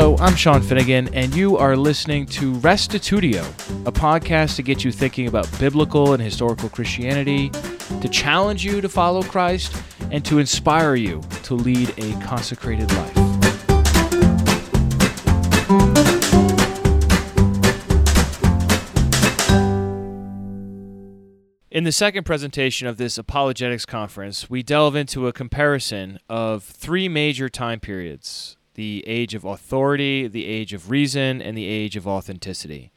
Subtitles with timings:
[0.00, 3.42] Hello, I'm Sean Finnegan, and you are listening to Restitutio,
[3.84, 7.50] a podcast to get you thinking about biblical and historical Christianity,
[8.00, 9.74] to challenge you to follow Christ,
[10.12, 13.16] and to inspire you to lead a consecrated life.
[21.72, 27.08] In the second presentation of this apologetics conference, we delve into a comparison of three
[27.08, 32.06] major time periods the age of authority, the age of reason, and the age of
[32.06, 32.92] authenticity.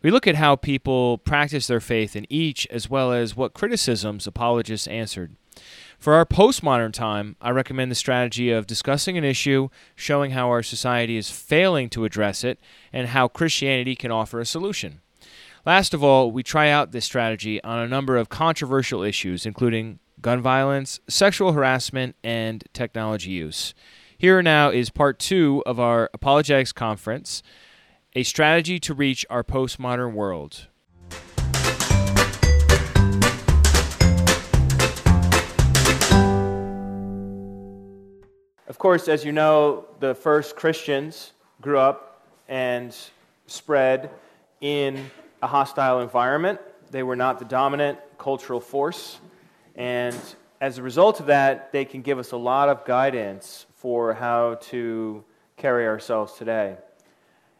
[0.00, 4.28] We look at how people practice their faith in each, as well as what criticisms
[4.28, 5.34] apologists answered.
[5.98, 10.62] For our postmodern time, I recommend the strategy of discussing an issue, showing how our
[10.62, 12.60] society is failing to address it,
[12.92, 15.00] and how Christianity can offer a solution.
[15.66, 19.98] Last of all, we try out this strategy on a number of controversial issues, including
[20.20, 23.74] gun violence, sexual harassment, and technology use.
[24.24, 27.42] Here now is part two of our apologetics conference
[28.14, 30.66] a strategy to reach our postmodern world.
[38.66, 42.96] Of course, as you know, the first Christians grew up and
[43.46, 44.08] spread
[44.62, 45.10] in
[45.42, 46.60] a hostile environment.
[46.90, 49.18] They were not the dominant cultural force.
[49.74, 50.16] And
[50.62, 54.54] as a result of that, they can give us a lot of guidance for how
[54.54, 55.22] to
[55.58, 56.74] carry ourselves today.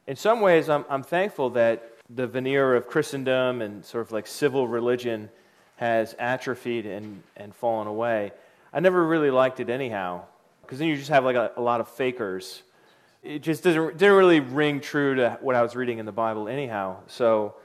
[0.06, 4.26] In some ways, I'm, I'm thankful that the veneer of Christendom and sort of like
[4.26, 5.28] civil religion
[5.76, 8.32] has atrophied and, and fallen away.
[8.72, 10.22] I never really liked it anyhow,
[10.62, 12.62] because then you just have like a, a lot of fakers.
[13.22, 16.48] It just doesn't, didn't really ring true to what I was reading in the Bible
[16.48, 17.00] anyhow.
[17.06, 17.56] So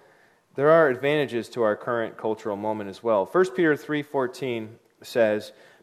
[0.55, 3.25] there are advantages to our current cultural moment as well.
[3.25, 4.67] 1 Peter 3:14
[5.01, 5.53] says,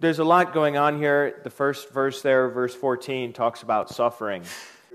[0.00, 1.40] there's a lot going on here.
[1.42, 4.42] The first verse there, verse 14, talks about suffering.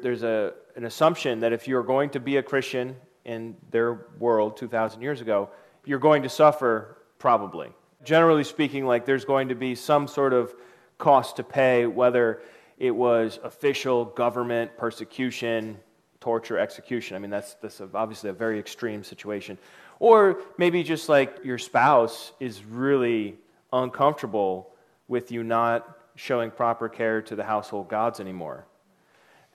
[0.02, 2.96] There's a, an assumption that if you're going to be a Christian
[3.26, 5.50] in their world 2,000 years ago,
[5.86, 7.70] you're going to suffer probably.
[8.04, 10.54] Generally speaking, like there's going to be some sort of
[10.98, 12.42] cost to pay, whether
[12.78, 15.78] it was official government persecution,
[16.20, 17.16] torture, execution.
[17.16, 19.58] I mean, that's, that's obviously a very extreme situation.
[20.00, 23.38] Or maybe just like your spouse is really
[23.72, 24.72] uncomfortable
[25.12, 28.66] with you not showing proper care to the household gods anymore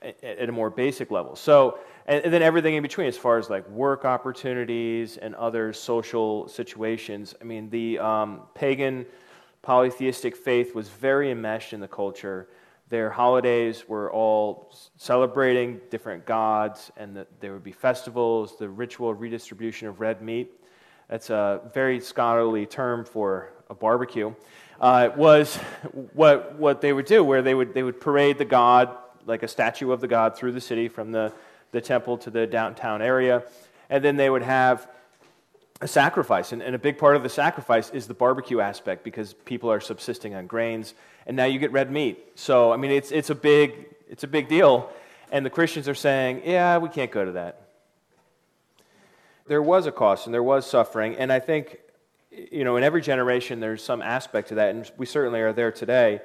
[0.01, 1.35] at a more basic level.
[1.35, 6.47] So, and, then everything in between, as far as like work opportunities and other social
[6.47, 7.33] situations.
[7.41, 9.07] I mean, the um, pagan
[9.63, 12.49] polytheistic faith was very enmeshed in the culture.
[12.89, 19.15] Their holidays were all celebrating different gods, and the, there would be festivals, the ritual
[19.15, 20.51] redistribution of red meat.
[21.09, 24.35] That's a very scholarly term for a barbecue
[24.79, 25.55] uh, was
[26.13, 28.95] what, what they would do, where they would, they would parade the god,
[29.25, 31.33] like a statue of the god, through the city from the,
[31.71, 33.43] the temple to the downtown area.
[33.89, 34.87] And then they would have
[35.81, 36.51] a sacrifice.
[36.51, 39.79] And, and a big part of the sacrifice is the barbecue aspect because people are
[39.79, 40.93] subsisting on grains.
[41.25, 42.23] And now you get red meat.
[42.35, 44.89] So, I mean, it's, it's, a, big, it's a big deal.
[45.31, 47.61] And the Christians are saying, yeah, we can't go to that.
[49.47, 51.15] There was a cost and there was suffering.
[51.15, 51.79] And I think
[52.51, 55.71] you know, in every generation, there's some aspect to that, and we certainly are there
[55.71, 56.21] today.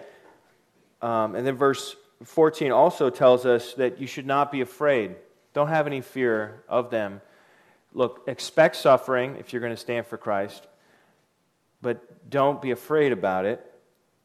[1.01, 5.17] Um, and then verse 14 also tells us that you should not be afraid.
[5.55, 7.21] Don't have any fear of them.
[7.95, 10.67] Look, expect suffering if you're going to stand for Christ,
[11.81, 13.65] but don't be afraid about it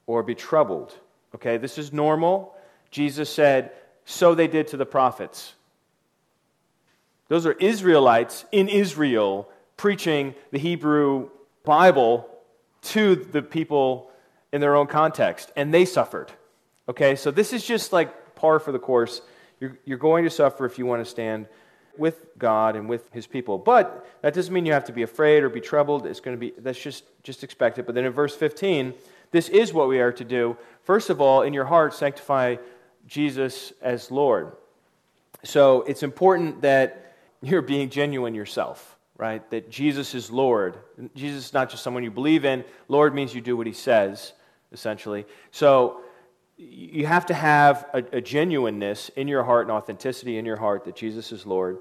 [0.06, 0.94] or be troubled.
[1.36, 2.56] Okay, this is normal.
[2.92, 3.72] Jesus said,
[4.06, 5.54] so they did to the prophets.
[7.28, 11.30] Those are Israelites in Israel preaching the Hebrew
[11.68, 12.26] Bible
[12.82, 14.10] to the people
[14.54, 16.32] in their own context, and they suffered.
[16.88, 19.22] Okay, so this is just like par for the course.
[19.60, 21.46] You're, you're going to suffer if you want to stand
[21.98, 23.58] with God and with his people.
[23.58, 26.06] But that doesn't mean you have to be afraid or be troubled.
[26.06, 27.86] It's going to be, that's just, just expected.
[27.86, 28.94] But then in verse 15,
[29.32, 30.56] this is what we are to do.
[30.84, 32.56] First of all, in your heart, sanctify
[33.08, 34.54] Jesus as Lord.
[35.44, 39.50] So it's important that you're being genuine yourself right?
[39.50, 40.78] That Jesus is Lord.
[41.16, 42.64] Jesus is not just someone you believe in.
[42.88, 44.34] Lord means you do what he says,
[44.72, 45.26] essentially.
[45.52, 46.02] So
[46.58, 50.86] you have to have a, a, genuineness in your heart and authenticity in your heart
[50.86, 51.78] that Jesus is Lord.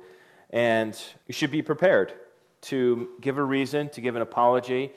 [0.50, 2.12] And you should be prepared.
[2.62, 4.92] to give a reason, to give an apology,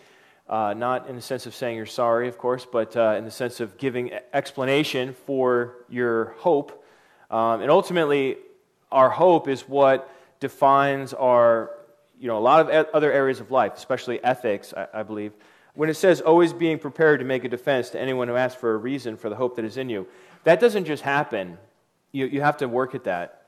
[0.48, 3.32] uh, not in the sense of saying you're sorry, of course, but uh, in the
[3.32, 6.84] sense of giving explanation for your hope.
[7.30, 8.38] Um, and ultimately,
[8.92, 10.10] our hope is what
[10.40, 11.72] defines our,
[12.20, 15.34] you know, a lot of other areas of life, especially ethics, I, I believe.
[15.74, 18.74] When it says always being prepared to make a defense to anyone who asks for
[18.74, 20.08] a reason for the hope that is in you,
[20.44, 21.58] that doesn't just happen.
[22.12, 23.48] You, you have to work at that.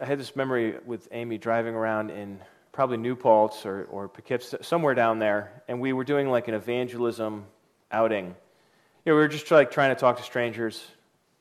[0.00, 2.40] I had this memory with Amy driving around in
[2.72, 6.54] probably New Paltz or, or Poughkeepsie, somewhere down there, and we were doing like an
[6.54, 7.44] evangelism
[7.90, 8.26] outing.
[8.26, 10.84] You know, we were just like trying to talk to strangers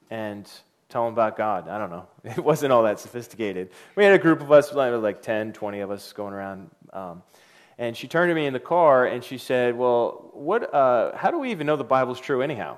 [0.09, 0.49] and
[0.93, 1.67] tell them about God.
[1.67, 2.07] I don't know.
[2.37, 3.71] It wasn't all that sophisticated.
[3.95, 6.69] We had a group of us, like 10, 20 of us going around.
[6.93, 7.23] Um,
[7.77, 11.31] and she turned to me in the car and she said, Well, what, uh, how
[11.31, 12.77] do we even know the Bible's true anyhow?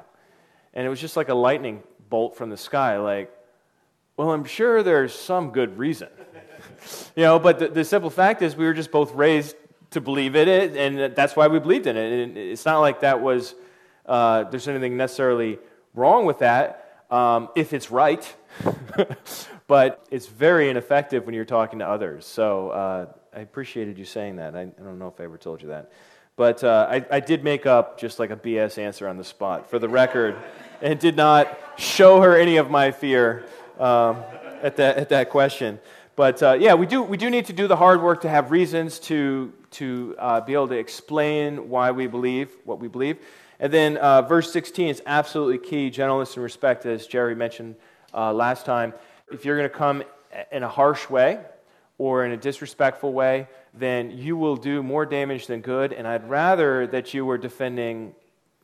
[0.73, 3.31] And it was just like a lightning bolt from the sky, like,
[4.15, 6.07] well, I'm sure there's some good reason.
[7.17, 9.57] you know, but the, the, simple fact is we were just both raised
[9.91, 12.23] to believe in it, and that's why we believed in it.
[12.23, 13.55] And it's not like that was,
[14.05, 15.59] uh, there's anything necessarily
[15.93, 18.35] wrong with that um, if it's right.
[19.67, 22.25] but it's very ineffective when you're talking to others.
[22.25, 23.05] So uh,
[23.35, 24.55] I appreciated you saying that.
[24.55, 25.91] I, I, don't know if I ever told you that.
[26.35, 29.69] But uh, I, I, did make up just like a BS answer on the spot
[29.69, 30.35] for the record
[30.81, 33.45] and did not show her any of my fear
[33.79, 34.23] um,
[34.61, 35.79] at, that, at that question.
[36.15, 38.51] But uh, yeah, we do, we do need to do the hard work to have
[38.51, 43.17] reasons to, to uh, be able to explain why we believe what we believe.
[43.59, 47.75] And then uh, verse 16 is absolutely key gentleness and respect, as Jerry mentioned
[48.13, 48.93] uh, last time.
[49.31, 50.03] If you're going to come
[50.51, 51.39] in a harsh way
[51.97, 55.93] or in a disrespectful way, then you will do more damage than good.
[55.93, 58.13] And I'd rather that you were defending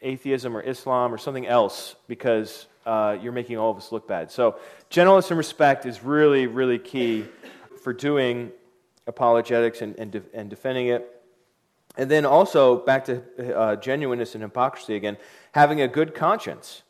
[0.01, 4.31] atheism or Islam or something else because uh, you're making all of us look bad.
[4.31, 4.57] So,
[4.89, 7.25] gentleness and respect is really, really key
[7.83, 8.51] for doing
[9.07, 11.20] apologetics and, and, de- and defending it.
[11.97, 13.21] And then also, back to
[13.55, 15.17] uh, genuineness and hypocrisy again,
[15.51, 16.83] having a good conscience.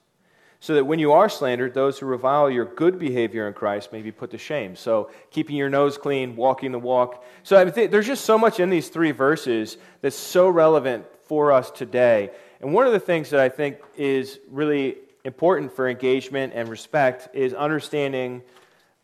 [0.59, 4.03] So that when you are slandered, those who revile your good behavior in Christ may
[4.03, 4.75] be put to shame.
[4.75, 7.25] So, keeping your nose clean, walking the walk.
[7.42, 11.71] So, I there's just so much in these three verses that's so relevant for us
[11.71, 12.30] today.
[12.59, 17.30] And one of the things that I think is really important for engagement and respect
[17.33, 18.44] is understanding,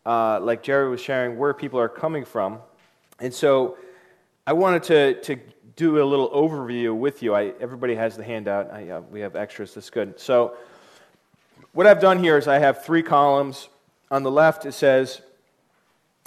[0.06, 2.60] uh, like Jerry was sharing, where people are coming from.
[3.18, 3.76] And so
[4.46, 5.40] I wanted to, to
[5.78, 7.36] do a little overview with you.
[7.36, 8.72] I, everybody has the handout.
[8.72, 9.74] I, uh, we have extras.
[9.74, 10.18] That's good.
[10.18, 10.56] So
[11.72, 13.68] what I've done here is I have three columns.
[14.10, 15.22] On the left, it says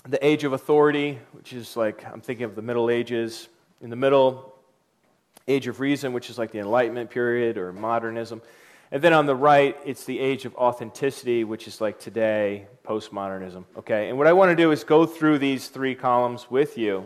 [0.07, 3.49] the age of authority, which is like, I'm thinking of the Middle Ages.
[3.81, 4.55] In the middle,
[5.49, 8.41] age of reason, which is like the Enlightenment period or modernism.
[8.89, 13.65] And then on the right, it's the age of authenticity, which is like today, postmodernism.
[13.79, 17.05] Okay, and what I want to do is go through these three columns with you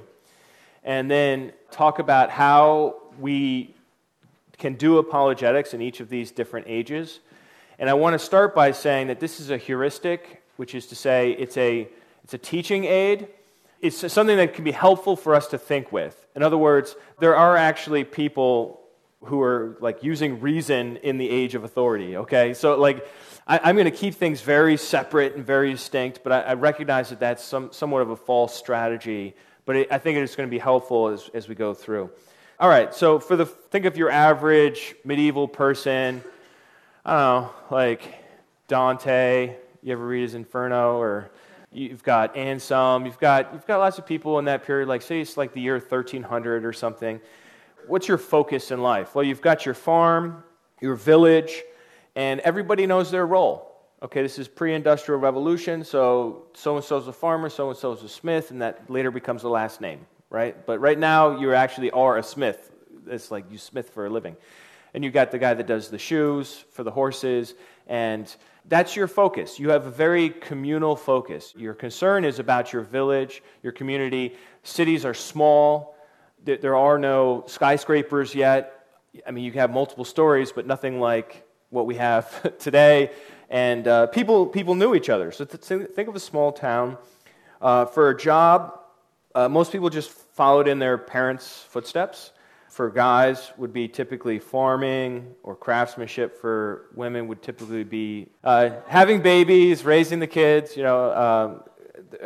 [0.85, 3.75] and then talk about how we
[4.57, 7.19] can do apologetics in each of these different ages.
[7.79, 10.95] And I want to start by saying that this is a heuristic, which is to
[10.95, 11.89] say, it's a,
[12.23, 13.27] it's a teaching aid.
[13.81, 16.25] It's something that can be helpful for us to think with.
[16.35, 18.79] In other words, there are actually people
[19.25, 23.07] who are like using reason in the age of authority okay so like
[23.47, 27.09] I, am going to keep things very separate and very distinct but I, I recognize
[27.09, 29.33] that that's some, somewhat of a false strategy
[29.65, 32.09] but it, i think it's going to be helpful as, as we go through
[32.59, 36.23] all right so for the think of your average medieval person
[37.05, 38.15] i don't know like
[38.67, 41.29] dante you ever read his inferno or
[41.71, 45.19] you've got anselm you've got you've got lots of people in that period like say
[45.19, 47.19] it's like the year 1300 or something
[47.87, 49.15] what's your focus in life?
[49.15, 50.43] Well, you've got your farm,
[50.81, 51.63] your village,
[52.15, 53.74] and everybody knows their role.
[54.03, 57.77] Okay, this is pre industrial revolution, so so and so is a farmer, so and
[57.77, 60.65] so is a smith, and that later becomes the last name, right?
[60.65, 62.71] But right now, you actually are a smith.
[63.07, 64.35] It's like you smith for a living.
[64.93, 67.53] And you got the guy that does the shoes for the horses,
[67.87, 68.33] and
[68.65, 69.59] that's your focus.
[69.59, 71.53] You have a very communal focus.
[71.55, 74.35] Your concern is about your village, your community.
[74.63, 75.95] Cities are small,
[76.43, 78.87] there are no skyscrapers yet.
[79.25, 83.11] I mean, you have multiple stories, but nothing like what we have today.
[83.49, 85.31] And uh, people, people knew each other.
[85.31, 86.97] So think of a small town.
[87.61, 88.79] Uh, for a job,
[89.33, 92.31] uh, most people just followed in their parents' footsteps.
[92.69, 96.41] For guys, would be typically farming or craftsmanship.
[96.41, 100.75] For women, would typically be uh, having babies, raising the kids.
[100.75, 101.63] You know, um,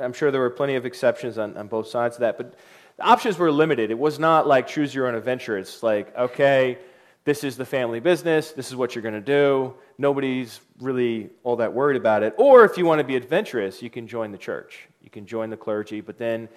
[0.01, 2.55] I'm sure there were plenty of exceptions on, on both sides of that, but
[2.97, 3.91] the options were limited.
[3.91, 5.57] It was not like choose your own adventure.
[5.57, 6.79] It's like, okay,
[7.25, 9.75] this is the family business, this is what you're going to do.
[9.97, 12.33] Nobody's really all that worried about it.
[12.37, 14.87] Or if you want to be adventurous, you can join the church.
[15.01, 16.49] You can join the clergy, but then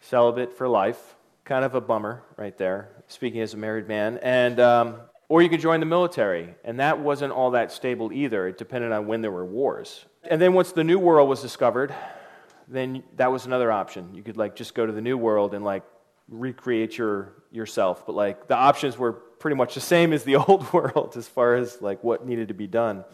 [0.00, 1.16] celibate for life.
[1.44, 4.18] kind of a bummer right there, speaking as a married man.
[4.22, 4.96] And, um,
[5.28, 8.48] or you could join the military, and that wasn't all that stable either.
[8.48, 10.04] It depended on when there were wars.
[10.28, 11.94] And then once the New World was discovered,
[12.68, 14.14] then that was another option.
[14.14, 15.82] You could like just go to the New World and like
[16.30, 20.72] recreate your yourself, but like the options were pretty much the same as the old
[20.72, 23.04] world as far as like what needed to be done.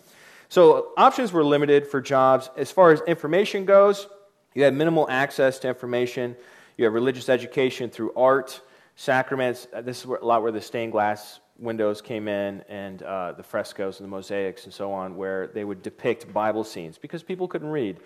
[0.49, 2.51] So options were limited for jobs.
[2.57, 4.07] As far as information goes,
[4.55, 6.37] you had minimal access to information.
[6.77, 8.61] You had religious education through art,
[8.95, 9.67] sacraments.
[9.73, 13.43] Uh, this is a lot where the stained glass windows came in and uh, the
[13.43, 17.49] frescoes and the mosaics and so on, where they would depict Bible scenes because people
[17.49, 17.99] couldn't read.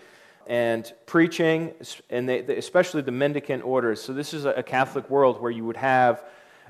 [0.47, 1.73] And preaching,
[2.09, 4.01] and they, especially the mendicant orders.
[4.01, 6.23] So, this is a Catholic world where you would have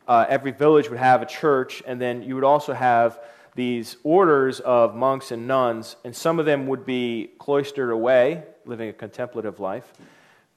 [0.07, 3.19] uh, every village would have a church, and then you would also have
[3.55, 8.89] these orders of monks and nuns, and some of them would be cloistered away, living
[8.89, 9.91] a contemplative life,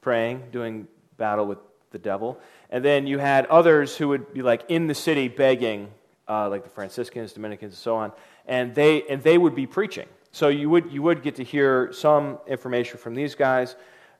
[0.00, 1.58] praying, doing battle with
[1.90, 2.38] the devil.
[2.70, 5.90] And then you had others who would be like in the city begging,
[6.28, 8.12] uh, like the Franciscans, Dominicans, and so on,
[8.46, 10.08] and they, and they would be preaching.
[10.34, 13.76] So you would, you would get to hear some information from these guys.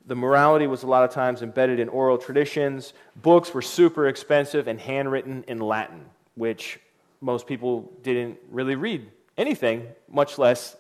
[0.07, 2.93] The morality was a lot of times embedded in oral traditions.
[3.17, 6.05] Books were super expensive and handwritten in Latin,
[6.37, 6.79] which
[7.21, 10.77] most people didn't really read anything, much less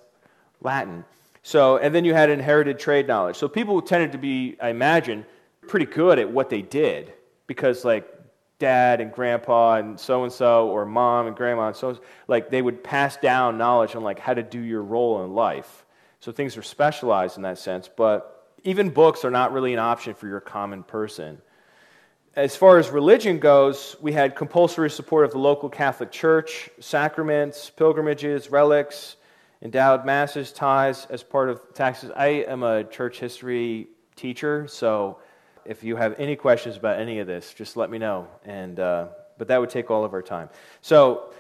[0.60, 1.04] Latin.
[1.42, 3.34] So, and then you had inherited trade knowledge.
[3.34, 5.26] So people tended to be, I imagine,
[5.66, 7.12] pretty good at what they did
[7.48, 8.13] because, like,
[8.58, 12.62] dad and grandpa and so and so, or mom and grandma and so like they
[12.62, 15.84] would pass down knowledge on like how to do your role in life.
[16.20, 20.14] So things are specialized in that sense, but even books are not really an option
[20.14, 21.42] for your common person
[22.36, 27.70] as far as religion goes, we had compulsory support of the local Catholic Church, sacraments,
[27.70, 29.16] pilgrimages, relics,
[29.62, 32.10] endowed masses, tithes as part of taxes.
[32.14, 35.18] I am a church history teacher, so
[35.66, 38.28] if you have any questions about any of this, just let me know.
[38.44, 40.48] And uh, but that would take all of our time.
[40.80, 41.32] So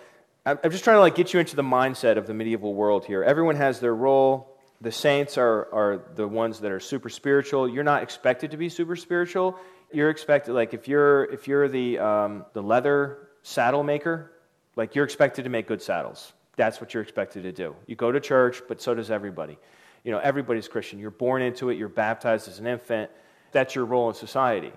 [0.44, 3.22] I'm just trying to like get you into the mindset of the medieval world here.
[3.22, 4.50] Everyone has their role.
[4.80, 7.68] The saints are, are the ones that are super spiritual.
[7.68, 9.58] You're not expected to be super spiritual
[9.94, 14.32] you're expected like if you're if you're the um, the leather saddle maker,
[14.76, 16.32] like you're expected to make good saddles.
[16.56, 17.74] That's what you're expected to do.
[17.86, 19.58] You go to church, but so does everybody.
[20.04, 20.98] You know, everybody's Christian.
[20.98, 21.78] You're born into it.
[21.78, 23.10] You're baptized as an infant.
[23.54, 24.72] That's your role in society.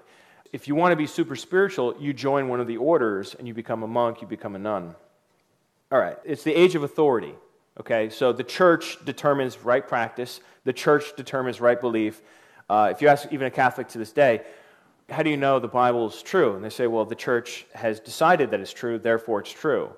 [0.54, 3.54] If you want to be super spiritual, you join one of the orders and you
[3.54, 4.22] become a monk.
[4.22, 4.96] You become a nun.
[5.92, 6.18] All right.
[6.24, 7.36] It's the age of authority.
[7.80, 10.40] Okay, so the church determines right practice.
[10.64, 12.22] The church determines right belief.
[12.68, 14.42] Uh, if you ask even a Catholic to this day,
[15.10, 16.56] how do you know the Bible is true?
[16.56, 19.92] And they say, well, the church has decided that it's true, therefore it's true.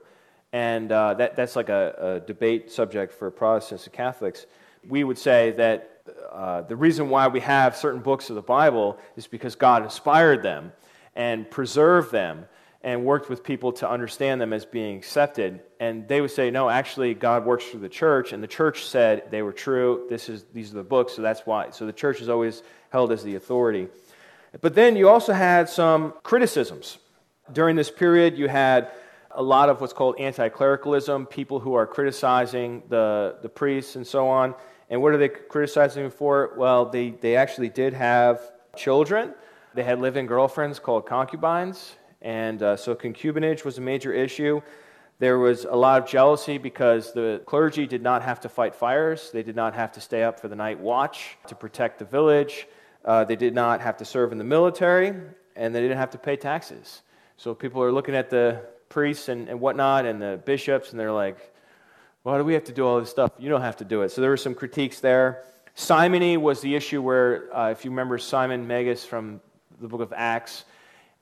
[0.52, 4.46] And uh, that, that's like a, a, debate subject for Protestants and Catholics.
[4.88, 5.99] We would say that
[6.32, 10.44] uh, the reason why we have certain books of the Bible is because God inspired
[10.44, 10.72] them
[11.16, 12.46] and preserved them
[12.82, 15.60] and worked with people to understand them as being accepted.
[15.80, 19.30] And they would say, no, actually, God works through the church, and the church said
[19.32, 20.06] they were true.
[20.10, 21.72] This is, these are the books, so that's why.
[21.72, 23.90] So the church is always held as the authority.
[24.62, 27.00] But then you also had some criticisms.
[27.52, 28.92] During this period, you had
[29.32, 34.08] a lot of what's called anti clericalism, people who are criticizing the, the priests and
[34.08, 34.56] so on.
[34.90, 36.54] And what are they criticizing for?
[36.58, 38.42] Well, they, they actually did have
[38.76, 39.34] children.
[39.76, 41.96] They had living girlfriends called concubines.
[42.22, 44.62] And uh, so concubinage was a major issue.
[45.20, 49.32] There was a lot of jealousy because the clergy did not have to fight fires,
[49.32, 52.68] they did not have to stay up for the night watch to protect the village.
[53.04, 55.14] Uh, they did not have to serve in the military,
[55.58, 57.02] and they didn't have to pay taxes.
[57.36, 61.12] So people are looking at the priests and, and whatnot and the bishops, and they're
[61.12, 61.54] like,
[62.24, 63.32] why do we have to do all this stuff?
[63.40, 64.10] You don't have to do it.
[64.10, 65.46] So there were some critiques there.
[65.74, 69.40] Simony was the issue where, uh, if you remember Simon Magus from
[69.80, 70.66] the book of Acts,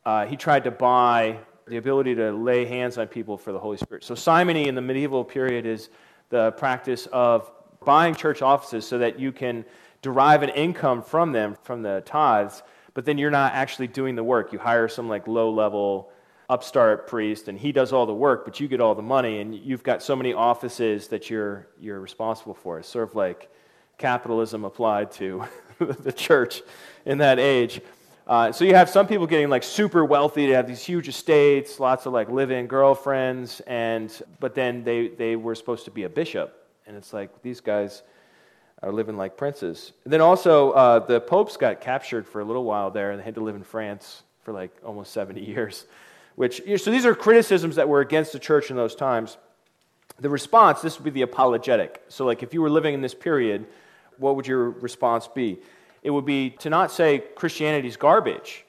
[0.05, 1.37] uh, he tried to buy
[1.67, 4.03] the ability to lay hands on people for the Holy Spirit.
[4.03, 5.89] So simony in the medieval period is
[6.29, 7.51] the practice of
[7.85, 9.65] buying church offices so that you can
[10.01, 12.63] derive an income from them, from the tithes,
[12.93, 14.51] but then you're not actually doing the work.
[14.51, 16.09] You hire some like low level
[16.49, 19.53] upstart priest and he does all the work, but you get all the money and
[19.53, 22.79] you've got so many offices that you're, you're responsible for.
[22.79, 23.51] It's sort of like
[23.97, 25.43] capitalism applied to
[25.79, 26.61] the church
[27.05, 27.81] in that age.
[28.27, 31.79] Uh, so you have some people getting like super wealthy to have these huge estates,
[31.79, 36.09] lots of like live-in girlfriends, and but then they, they were supposed to be a
[36.09, 38.03] bishop, and it's like these guys
[38.83, 39.93] are living like princes.
[40.03, 43.23] And then also, uh, the popes got captured for a little while there, and they
[43.23, 45.85] had to live in France for like almost 70 years.
[46.37, 49.39] Which, so these are criticisms that were against the church in those times.
[50.19, 52.03] The response, this would be the apologetic.
[52.09, 53.65] So, like, if you were living in this period,
[54.19, 55.57] what would your response be?
[56.03, 58.65] It would be to not say Christianity's garbage.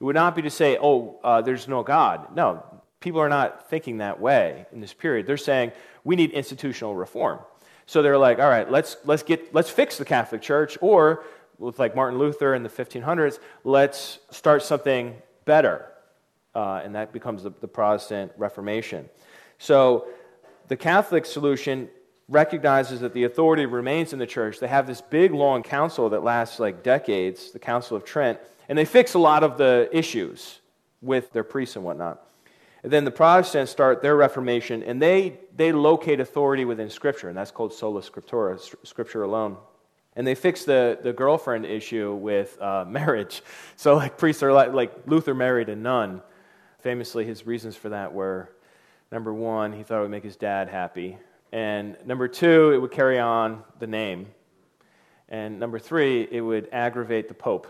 [0.00, 2.36] It would not be to say, oh, uh, there's no God.
[2.36, 2.64] No,
[3.00, 5.26] people are not thinking that way in this period.
[5.26, 5.72] They're saying,
[6.04, 7.40] we need institutional reform.
[7.86, 11.24] So they're like, all right, let's, let's, get, let's fix the Catholic Church, or
[11.58, 15.84] with like Martin Luther in the 1500s, let's start something better.
[16.54, 19.08] Uh, and that becomes the, the Protestant Reformation.
[19.58, 20.08] So
[20.68, 21.88] the Catholic solution
[22.28, 24.60] recognizes that the authority remains in the church.
[24.60, 28.38] They have this big, long council that lasts like decades, the Council of Trent,
[28.68, 30.60] and they fix a lot of the issues
[31.00, 32.28] with their priests and whatnot.
[32.82, 37.36] And then the Protestants start their Reformation, and they, they locate authority within Scripture, and
[37.36, 39.56] that's called sola scriptura, Scripture alone.
[40.14, 43.42] And they fix the, the girlfriend issue with uh, marriage.
[43.76, 46.22] So, like, priests are like, like Luther married a nun.
[46.80, 48.50] Famously, his reasons for that were
[49.10, 51.18] number one, he thought it would make his dad happy.
[51.52, 54.28] And number two, it would carry on the name.
[55.28, 57.66] And number three, it would aggravate the Pope.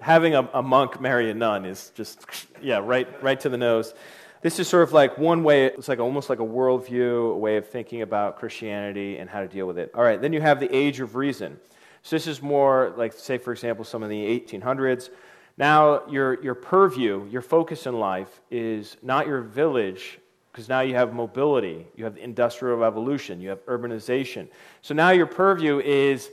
[0.00, 2.24] Having a, a, monk marry a nun is just,
[2.62, 3.92] yeah, right, right to the nose.
[4.40, 7.56] This is sort of like one way, it's like almost like a worldview, a way
[7.56, 9.90] of thinking about Christianity and how to deal with it.
[9.94, 11.58] All right, then you have the age of reason.
[12.02, 15.10] So this is more like, say, for example, some of the 1800s.
[15.58, 20.20] Now, your, your purview, your focus in life is not your village
[20.52, 24.48] because now you have mobility, you have the industrial revolution, you have urbanization.
[24.82, 26.30] So now your purview is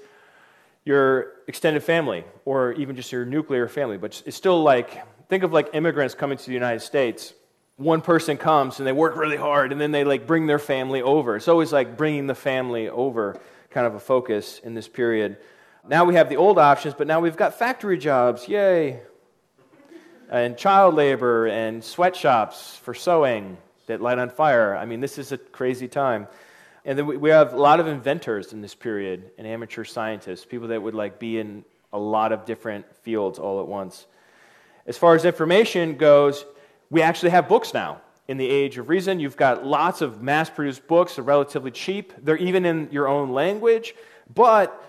[0.86, 3.98] your extended family or even just your nuclear family.
[3.98, 7.34] But it's still like, think of like immigrants coming to the United States.
[7.78, 11.02] One person comes and they work really hard and then they like bring their family
[11.02, 11.36] over.
[11.36, 13.40] It's always like bringing the family over,
[13.72, 15.38] kind of a focus in this period.
[15.88, 19.02] Now we have the old options, but now we've got factory jobs, yay,
[20.30, 24.76] and child labor and sweatshops for sewing that light on fire.
[24.76, 26.28] I mean, this is a crazy time.
[26.84, 30.68] And then we have a lot of inventors in this period and amateur scientists, people
[30.70, 34.06] that would like be in a lot of different fields all at once.
[34.86, 36.46] As far as information goes,
[36.90, 39.20] we actually have books now in the age of reason.
[39.20, 42.14] You've got lots of mass produced books, they're relatively cheap.
[42.20, 43.96] They're even in your own language.
[44.34, 44.84] But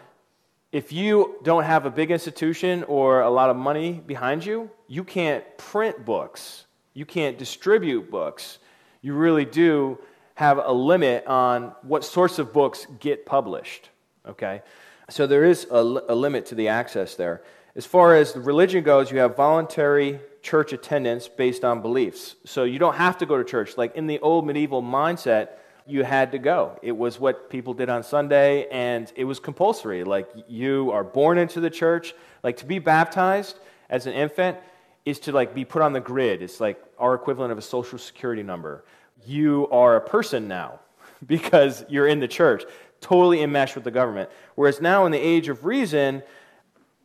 [0.72, 5.04] if you don't have a big institution or a lot of money behind you, you
[5.04, 8.58] can't print books, you can't distribute books
[9.06, 9.98] you really do
[10.34, 13.88] have a limit on what sorts of books get published.
[14.26, 14.62] Okay?
[15.08, 17.42] So there is a, a limit to the access there.
[17.76, 22.34] As far as the religion goes, you have voluntary church attendance based on beliefs.
[22.44, 23.76] So you don't have to go to church.
[23.76, 25.50] Like in the old medieval mindset,
[25.86, 26.76] you had to go.
[26.82, 30.02] It was what people did on Sunday, and it was compulsory.
[30.02, 32.12] Like you are born into the church.
[32.42, 34.58] Like to be baptized as an infant
[35.06, 36.42] is to like be put on the grid.
[36.42, 38.84] It's like our equivalent of a social security number
[39.24, 40.80] you are a person now
[41.26, 42.64] because you're in the church,
[43.00, 44.30] totally enmeshed with the government.
[44.54, 46.22] Whereas now, in the age of reason,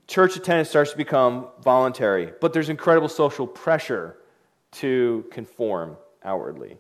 [0.08, 4.18] church attendance starts to become voluntary, but there's incredible social pressure
[4.74, 6.78] to conform outwardly.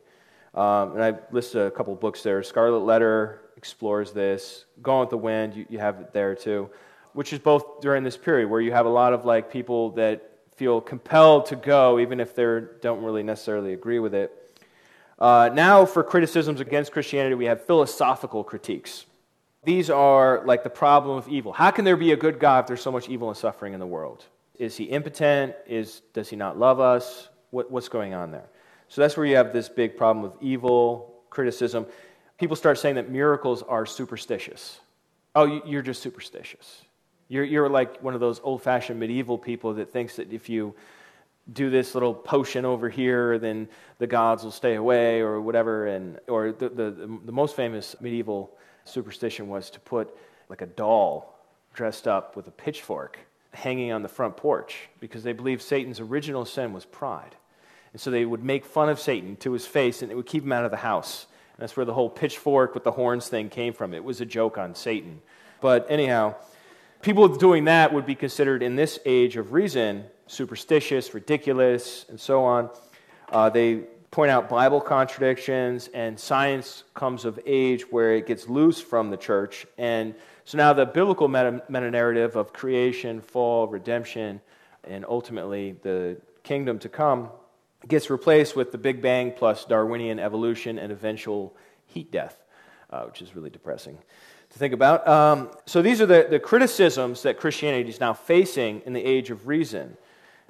[0.53, 2.43] Um, and I listed a couple books there.
[2.43, 4.65] Scarlet Letter explores this.
[4.81, 6.69] Gone with the Wind, you, you have it there too,
[7.13, 10.30] which is both during this period where you have a lot of like people that
[10.55, 14.37] feel compelled to go, even if they don't really necessarily agree with it.
[15.17, 19.05] Uh, now, for criticisms against Christianity, we have philosophical critiques.
[19.63, 21.53] These are like the problem of evil.
[21.53, 23.79] How can there be a good God if there's so much evil and suffering in
[23.79, 24.25] the world?
[24.57, 25.55] Is he impotent?
[25.67, 27.29] Is, does he not love us?
[27.51, 28.49] What, what's going on there?
[28.87, 31.85] So that's where you have this big problem of evil, criticism.
[32.37, 34.79] People start saying that miracles are superstitious.
[35.35, 36.81] Oh, you're just superstitious.
[37.31, 40.75] You're, you're like one of those old fashioned medieval people that thinks that if you
[41.53, 45.87] do this little potion over here, then the gods will stay away, or whatever.
[45.87, 46.91] And or the, the,
[47.23, 48.51] the most famous medieval
[48.83, 50.13] superstition was to put
[50.49, 51.39] like a doll
[51.73, 53.17] dressed up with a pitchfork
[53.53, 57.37] hanging on the front porch because they believed Satan's original sin was pride.
[57.93, 60.43] And so they would make fun of Satan to his face and it would keep
[60.43, 61.27] him out of the house.
[61.55, 63.93] And that's where the whole pitchfork with the horns thing came from.
[63.93, 65.21] It was a joke on Satan.
[65.61, 66.35] But anyhow,
[67.01, 72.45] people doing that would be considered in this age of reason superstitious, ridiculous, and so
[72.45, 72.69] on.
[73.33, 78.79] Uh, they point out Bible contradictions, and science comes of age where it gets loose
[78.79, 79.65] from the church.
[79.77, 84.39] And so now the biblical meta narrative of creation, fall, redemption,
[84.85, 87.29] and ultimately the kingdom to come
[87.87, 92.37] gets replaced with the Big Bang plus Darwinian evolution and eventual heat death,
[92.89, 93.97] uh, which is really depressing
[94.51, 95.07] to think about.
[95.07, 99.29] Um, so these are the, the criticisms that Christianity is now facing in the age
[99.29, 99.97] of reason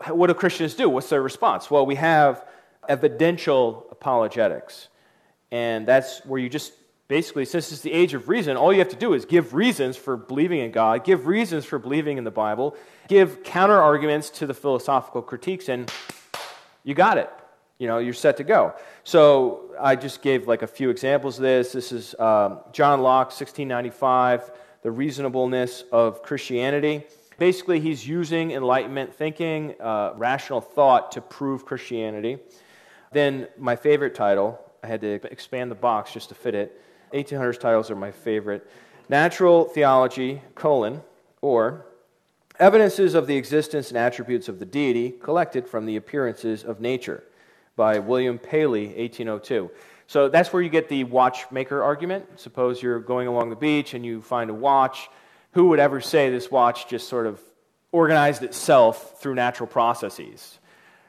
[0.10, 0.90] what do Christians do?
[0.90, 1.70] What's their response?
[1.70, 2.46] Well, we have
[2.88, 4.88] evidential apologetics.
[5.52, 6.74] And that's where you just
[7.08, 9.98] basically, since it's the age of reason, all you have to do is give reasons
[9.98, 12.76] for believing in God, give reasons for believing in the Bible,
[13.10, 15.92] give counter arguments to the philosophical critiques, and
[16.84, 17.30] you got it.
[17.80, 18.74] You know, you're set to go.
[19.04, 21.72] So I just gave like a few examples of this.
[21.72, 24.52] This is um, John Locke, 1695,
[24.84, 27.04] The Reasonableness of Christianity.
[27.40, 32.38] Basically, he's using Enlightenment thinking, uh, rational thought to prove Christianity.
[33.12, 36.80] Then, my favorite title, I had to expand the box just to fit it.
[37.14, 38.70] 1800s titles are my favorite.
[39.10, 41.02] Natural Theology, colon,
[41.42, 41.88] or
[42.60, 47.24] Evidences of the Existence and Attributes of the Deity Collected from the Appearances of Nature
[47.76, 49.72] by William Paley, 1802.
[50.08, 52.40] So that's where you get the watchmaker argument.
[52.40, 55.10] Suppose you're going along the beach and you find a watch.
[55.52, 57.40] Who would ever say this watch just sort of
[57.92, 60.60] organized itself through natural processes?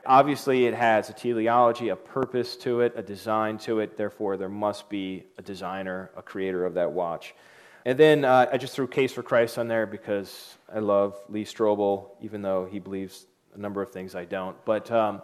[0.07, 3.97] Obviously, it has a teleology, a purpose to it, a design to it.
[3.97, 7.35] Therefore, there must be a designer, a creator of that watch.
[7.85, 11.45] And then uh, I just threw Case for Christ on there because I love Lee
[11.45, 14.57] Strobel, even though he believes a number of things I don't.
[14.65, 15.23] But um,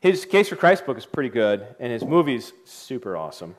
[0.00, 3.56] his Case for Christ book is pretty good, and his movie's super awesome.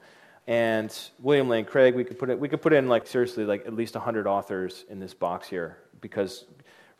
[0.48, 3.68] And William Lane Craig, we could put it, we could put in like seriously like
[3.68, 6.46] at least hundred authors in this box here because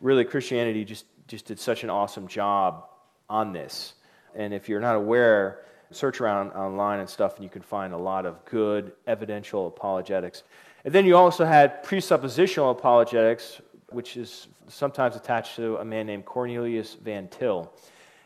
[0.00, 2.86] really Christianity just just did such an awesome job
[3.28, 3.94] on this.
[4.34, 7.98] And if you're not aware, search around online and stuff, and you can find a
[7.98, 10.42] lot of good evidential apologetics.
[10.84, 16.24] And then you also had presuppositional apologetics, which is sometimes attached to a man named
[16.24, 17.72] Cornelius Van Til.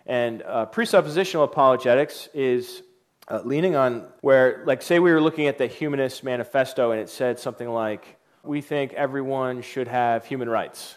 [0.06, 2.82] And uh, presuppositional apologetics is
[3.28, 7.08] uh, leaning on where, like, say we were looking at the Humanist Manifesto and it
[7.08, 10.96] said something like, we think everyone should have human rights.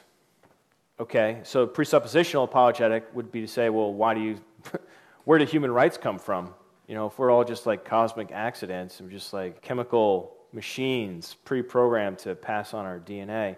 [1.00, 4.42] Okay, so presuppositional apologetic would be to say, well, why do you,
[5.24, 6.54] where do human rights come from?
[6.88, 11.62] You know, if we're all just like cosmic accidents and just like chemical machines pre
[11.62, 13.58] programmed to pass on our DNA,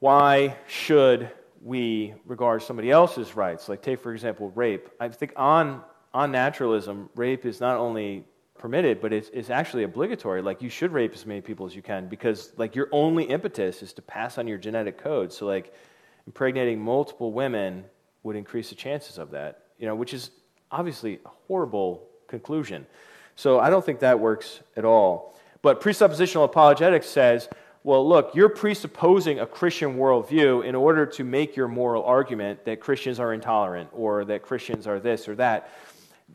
[0.00, 1.30] why should
[1.62, 3.68] we regard somebody else's rights?
[3.68, 4.88] Like, take, for example, rape.
[5.00, 8.24] I think on, on naturalism, rape is not only
[8.58, 10.42] permitted, but it's, it's actually obligatory.
[10.42, 13.82] Like, you should rape as many people as you can because, like, your only impetus
[13.82, 15.32] is to pass on your genetic code.
[15.32, 15.74] So, like,
[16.26, 17.84] impregnating multiple women
[18.22, 20.30] would increase the chances of that, you know, which is
[20.70, 22.86] obviously a horrible conclusion.
[23.36, 25.36] So I don't think that works at all.
[25.62, 27.48] But presuppositional apologetics says,
[27.84, 32.80] well, look, you're presupposing a Christian worldview in order to make your moral argument that
[32.80, 35.70] Christians are intolerant or that Christians are this or that.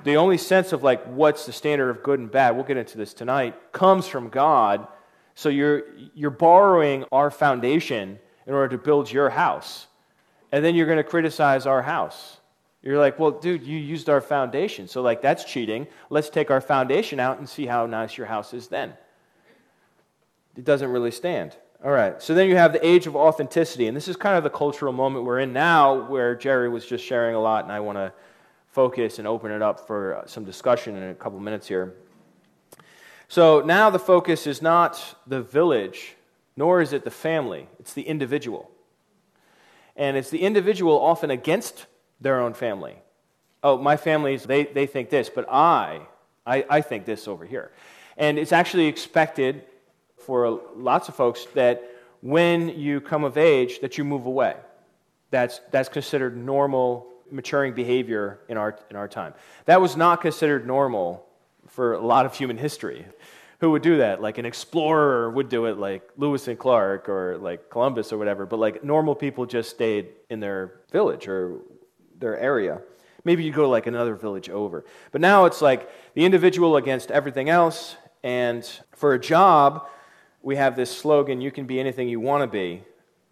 [0.04, 2.98] The only sense of like what's the standard of good and bad, we'll get into
[2.98, 4.88] this tonight, comes from God.
[5.36, 5.84] So you're,
[6.14, 9.88] you're borrowing our foundation in order to build your house.
[10.52, 12.38] And then you're going to criticize our house.
[12.82, 14.88] You're like, well, dude, you used our foundation.
[14.88, 15.88] So, like, that's cheating.
[16.10, 18.94] Let's take our foundation out and see how nice your house is then.
[20.58, 21.56] It doesn't really stand.
[21.86, 22.22] All right.
[22.22, 23.88] So then you have the age of authenticity.
[23.88, 27.06] And this is kind of the cultural moment we're in now where Jerry was just
[27.06, 28.12] sharing a lot, and I want to
[28.72, 31.93] focus and open it up for uh, some discussion in a couple minutes here.
[33.28, 36.15] So now the focus is not the village
[36.58, 38.70] nor is it the family, it's the individual.
[39.96, 41.86] And it's the individual often against
[42.20, 42.98] their own family.
[43.63, 46.02] Oh, my family's, they, they think this, but I,
[46.46, 47.72] I, I think this over here.
[48.17, 49.63] And it's actually expected
[50.28, 51.82] for lots of folks that
[52.22, 54.58] when you come of age, that you move away.
[55.32, 59.34] That's, that's considered normal maturing behavior in our, in our time.
[59.66, 61.26] That was not considered normal
[61.68, 63.06] for a lot of human history
[63.60, 64.22] who would do that.
[64.22, 68.46] Like an explorer would do it, like Lewis and Clark or like Columbus or whatever.
[68.46, 71.60] But like normal people just stayed in their village or
[72.20, 72.82] their area.
[73.24, 74.84] Maybe you go to like another village over.
[75.13, 77.96] But now it's like the individual against everything else.
[78.24, 79.88] And for a job,
[80.48, 82.82] we have this slogan you can be anything you want to be.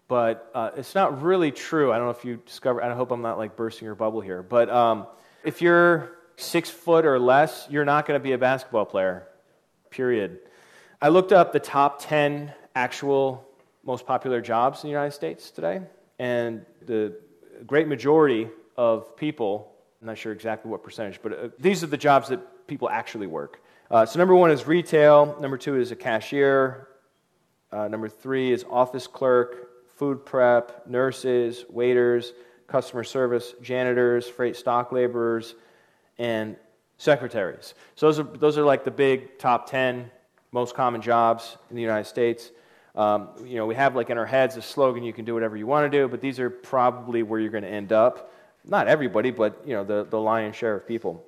[0.06, 1.90] But uh, it's not really true.
[1.90, 4.42] I don't know if you discover, I hope I'm not like bursting your bubble here.
[4.42, 5.06] But um,
[5.42, 9.28] if you're six foot or less, you're not going to be a basketball player
[9.88, 10.40] period.
[11.00, 13.48] I looked up the top 10 actual
[13.82, 15.80] most popular jobs in the United States today,
[16.18, 17.16] and the
[17.66, 21.96] great majority of people, I'm not sure exactly what percentage, but uh, these are the
[21.96, 23.62] jobs that people actually work.
[23.90, 26.88] Uh, so, number one is retail, number two is a cashier,
[27.72, 32.32] uh, number three is office clerk, food prep, nurses, waiters,
[32.66, 35.54] customer service, janitors, freight stock laborers,
[36.18, 36.56] and
[36.98, 37.74] secretaries.
[37.94, 40.10] So those are, those are like the big top 10
[40.52, 42.50] most common jobs in the United States.
[42.94, 45.56] Um, you know, we have like in our heads a slogan, you can do whatever
[45.56, 48.32] you want to do, but these are probably where you're going to end up.
[48.64, 51.24] Not everybody, but, you know, the, the lion's share of people.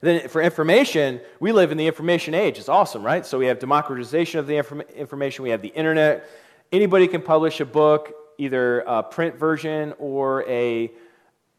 [0.00, 2.58] Then for information, we live in the information age.
[2.58, 3.24] It's awesome, right?
[3.24, 6.28] So we have democratization of the inform- information, we have the internet.
[6.72, 10.90] Anybody can publish a book, either a print version or a,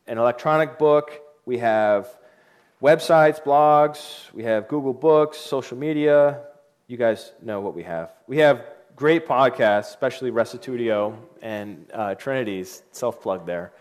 [0.08, 1.12] an electronic book.
[1.46, 2.08] We have
[2.82, 6.42] websites, blogs, we have Google Books, social media.
[6.88, 8.12] You guys know what we have.
[8.28, 8.64] We have
[8.96, 13.74] great podcasts, especially Restitutio and uh, Trinities self plug there.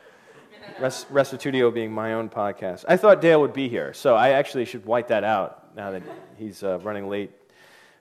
[0.81, 2.85] Res- Restitutio being my own podcast.
[2.88, 6.03] I thought Dale would be here, so I actually should wipe that out now that
[6.37, 7.31] he's uh, running late.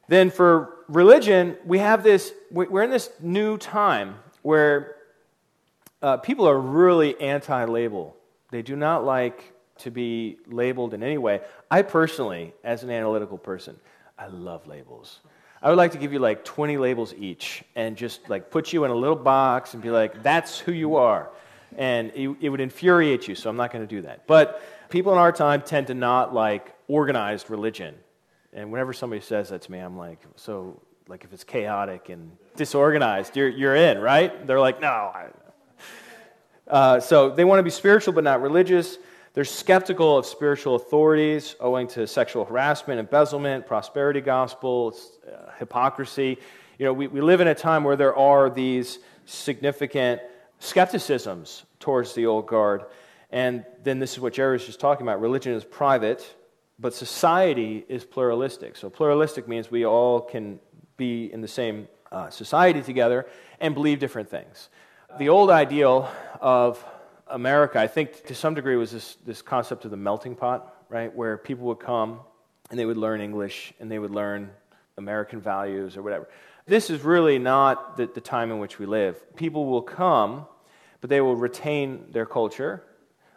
[0.07, 4.95] Then for religion, we have this, we're in this new time where
[6.01, 8.15] uh, people are really anti label.
[8.51, 11.41] They do not like to be labeled in any way.
[11.71, 13.79] I personally, as an analytical person,
[14.17, 15.19] I love labels.
[15.61, 18.83] I would like to give you like 20 labels each and just like put you
[18.83, 21.29] in a little box and be like, that's who you are
[21.77, 24.27] and it, it would infuriate you, so I'm not going to do that.
[24.27, 27.95] But people in our time tend to not like organized religion.
[28.53, 32.31] And whenever somebody says that to me, I'm like, so, like, if it's chaotic and
[32.55, 34.45] disorganized, you're, you're in, right?
[34.45, 35.11] They're like, no.
[36.67, 38.97] Uh, so they want to be spiritual but not religious.
[39.33, 44.95] They're skeptical of spiritual authorities owing to sexual harassment, embezzlement, prosperity gospel,
[45.27, 46.37] uh, hypocrisy.
[46.77, 50.21] You know, we, we live in a time where there are these significant
[50.63, 52.85] skepticisms towards the old guard.
[53.29, 56.35] And then this is what Jerry was just talking about religion is private,
[56.79, 58.77] but society is pluralistic.
[58.77, 60.59] So, pluralistic means we all can
[60.95, 63.25] be in the same uh, society together
[63.59, 64.69] and believe different things.
[65.17, 66.83] The old ideal of
[67.27, 71.13] America, I think to some degree, was this, this concept of the melting pot, right?
[71.13, 72.19] Where people would come
[72.69, 74.51] and they would learn English and they would learn
[74.97, 76.29] American values or whatever.
[76.65, 79.35] This is really not the, the time in which we live.
[79.35, 80.45] People will come
[81.03, 82.81] but they will retain their culture.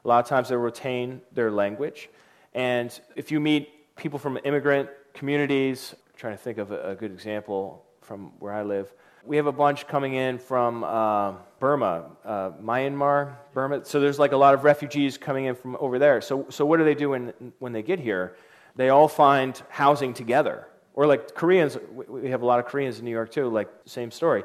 [0.05, 2.09] A lot of times they'll retain their language.
[2.55, 7.11] And if you meet people from immigrant communities, I'm trying to think of a, good
[7.11, 8.95] example from where I live.
[9.25, 13.85] We have a bunch coming in from uh, Burma, uh, Myanmar, Burma.
[13.85, 16.21] So there's like a lot of refugees coming in from over there.
[16.21, 18.37] So, so what do they do when, when they get here?
[18.77, 20.69] They all find housing together.
[20.95, 21.77] Or like Koreans,
[22.07, 24.45] we have a lot of Koreans in New York too, like same story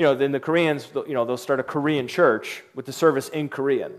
[0.00, 3.28] you know, then the Koreans, you know, they'll start a Korean church with the service
[3.28, 3.92] in Korean.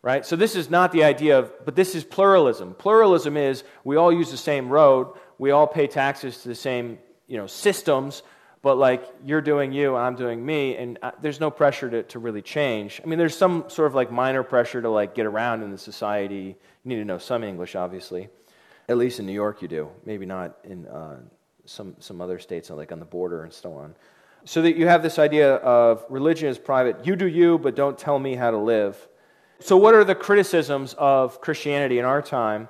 [0.00, 0.24] Right?
[0.24, 2.74] So this is not the idea of, but this is pluralism.
[2.74, 7.00] Pluralism is we all use the same road, we all pay taxes to the same,
[7.26, 8.22] you know, systems,
[8.62, 12.02] but like you're doing you and I'm doing me, and uh, there's no pressure to,
[12.04, 13.00] to really change.
[13.02, 15.78] I mean, there's some sort of like minor pressure to like get around in the
[15.78, 16.54] society.
[16.84, 18.28] You need to know some English, obviously.
[18.88, 19.88] At least in New York, you do.
[20.04, 21.16] Maybe not in uh,
[21.64, 23.96] some some other states, like on the border and so on
[24.46, 27.04] so that you have this idea of religion is private.
[27.04, 28.96] You do you, but don't tell me how to live.
[29.58, 32.68] So, what are the criticisms of Christianity in our time?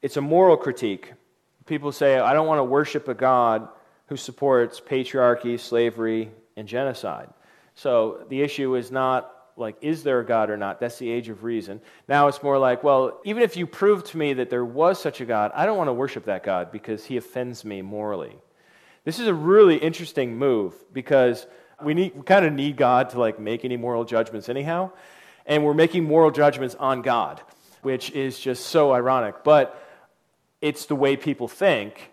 [0.00, 1.12] It's a moral critique.
[1.66, 3.68] People say, I don't want to worship a God
[4.06, 7.28] who supports patriarchy, slavery, and genocide.
[7.74, 10.80] So, the issue is not like, is there a God or not?
[10.80, 11.82] That's the age of reason.
[12.06, 15.20] Now it's more like, well, even if you prove to me that there was such
[15.20, 18.38] a God, I don't want to worship that God because he offends me morally.
[19.08, 21.46] This is a really interesting move because
[21.82, 24.90] we, need, we kind of need God to like make any moral judgments anyhow,
[25.46, 27.40] and we're making moral judgments on God,
[27.80, 29.44] which is just so ironic.
[29.44, 29.82] But
[30.60, 32.12] it's the way people think,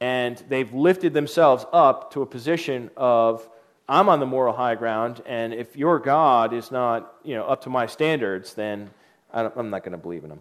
[0.00, 3.46] and they've lifted themselves up to a position of
[3.86, 7.64] I'm on the moral high ground, and if your God is not you know up
[7.64, 8.88] to my standards, then
[9.30, 10.40] I'm not going to believe in him.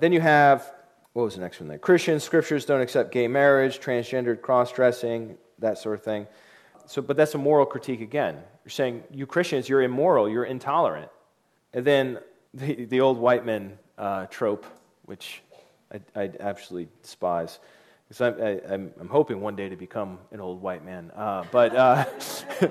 [0.00, 0.70] Then you have
[1.14, 1.78] what was the next one there?
[1.78, 6.26] Christian scriptures don't accept gay marriage, transgendered cross dressing, that sort of thing.
[6.86, 8.34] So, but that's a moral critique again.
[8.64, 11.10] You're saying, you Christians, you're immoral, you're intolerant.
[11.72, 12.18] And then
[12.52, 14.66] the, the old white men uh, trope,
[15.04, 15.40] which
[15.92, 17.60] I, I absolutely despise.
[18.08, 18.20] Because
[18.68, 21.10] I'm, I'm, hoping one day to become an old white man.
[21.14, 22.04] Uh, but uh,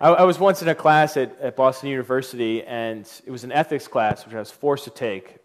[0.00, 3.52] I, I, was once in a class at, at Boston University, and it was an
[3.52, 5.41] ethics class, which I was forced to take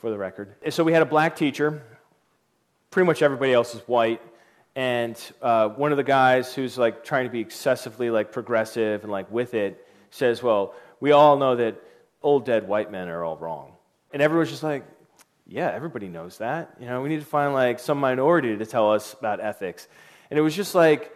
[0.00, 0.54] for the record.
[0.70, 1.82] So we had a black teacher.
[2.90, 4.20] Pretty much everybody else is white.
[4.74, 9.12] And uh, one of the guys who's like trying to be excessively like progressive and
[9.12, 11.80] like with it says, "Well, we all know that
[12.22, 13.72] old dead white men are all wrong."
[14.12, 14.84] And everyone's just like,
[15.46, 16.76] "Yeah, everybody knows that.
[16.80, 19.88] You know, we need to find like some minority to tell us about ethics."
[20.30, 21.12] And it was just like,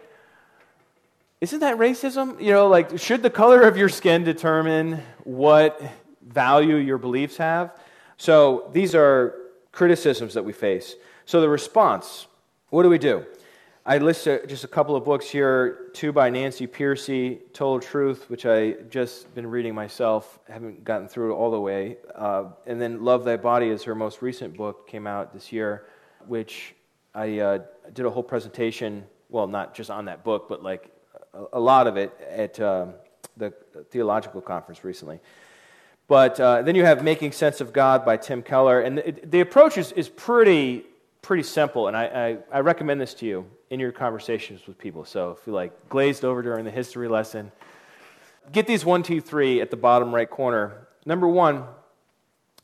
[1.41, 2.41] isn't that racism?
[2.41, 5.81] You know, like should the color of your skin determine what
[6.21, 7.71] value your beliefs have?
[8.17, 9.35] So these are
[9.71, 10.95] criticisms that we face.
[11.25, 12.27] So the response
[12.69, 13.25] what do we do?
[13.85, 18.45] I listed just a couple of books here two by Nancy Pearcey, Total Truth, which
[18.45, 21.97] I just been reading myself, haven't gotten through it all the way.
[22.15, 25.85] Uh, and then Love Thy Body is her most recent book, came out this year,
[26.27, 26.73] which
[27.13, 27.59] I uh,
[27.93, 30.91] did a whole presentation, well, not just on that book, but like
[31.33, 32.95] a, a lot of it at um,
[33.37, 33.53] the
[33.91, 35.19] theological conference recently.
[36.07, 38.81] But uh, then you have Making Sense of God by Tim Keller.
[38.81, 40.83] And the, the approach is, is pretty,
[41.21, 45.05] pretty simple, and I, I, I recommend this to you in your conversations with people.
[45.05, 47.51] So if you like glazed over during the history lesson,
[48.51, 50.87] get these one, two, three at the bottom right corner.
[51.05, 51.63] Number one,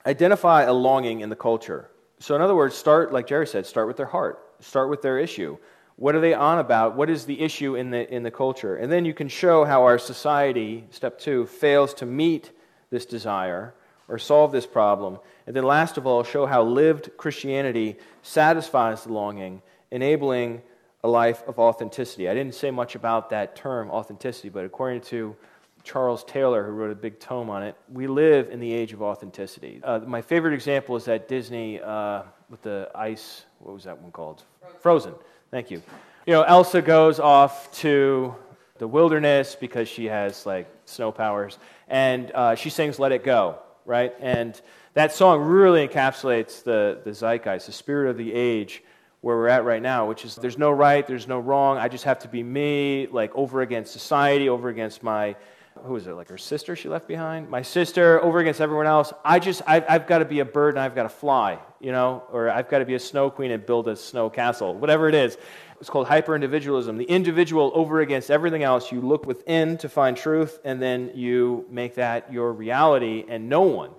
[0.05, 1.89] identify a longing in the culture.
[2.19, 5.17] So, in other words, start, like Jerry said, start with their heart, start with their
[5.17, 5.57] issue.
[5.95, 6.95] What are they on about?
[6.95, 8.75] What is the issue in the, in the culture?
[8.75, 12.51] And then you can show how our society, step two, fails to meet
[12.91, 13.73] this desire
[14.07, 15.17] or solve this problem.
[15.47, 20.61] And then, last of all, show how lived Christianity satisfies the longing, enabling
[21.03, 22.29] a life of authenticity.
[22.29, 25.35] I didn't say much about that term, authenticity, but according to
[25.83, 29.01] Charles Taylor, who wrote a big tome on it, we live in the age of
[29.01, 29.81] authenticity.
[29.83, 34.11] Uh, my favorite example is that Disney uh, with the ice, what was that one
[34.11, 34.43] called?
[34.59, 34.79] Frozen.
[34.81, 35.13] Frozen.
[35.49, 35.81] Thank you.
[36.27, 38.35] You know, Elsa goes off to
[38.77, 41.57] the wilderness because she has like snow powers,
[41.91, 44.15] and uh, she sings "Let It Go," right?
[44.19, 44.59] And
[44.93, 48.83] that song really encapsulates the, the zeitgeist, the spirit of the age
[49.21, 51.77] where we're at right now, which is there's no right, there's no wrong.
[51.77, 55.35] I just have to be me, like over against society, over against my,
[55.83, 57.49] who is it, like her sister she left behind?
[57.49, 59.13] My sister, over against everyone else.
[59.23, 61.91] I just, I've, I've got to be a bird and I've got to fly, you
[61.91, 65.07] know, or I've got to be a snow queen and build a snow castle, whatever
[65.07, 65.37] it is.
[65.81, 66.97] It's called hyper individualism.
[66.97, 68.91] The individual over against everything else.
[68.91, 73.63] You look within to find truth, and then you make that your reality, and no
[73.63, 73.89] one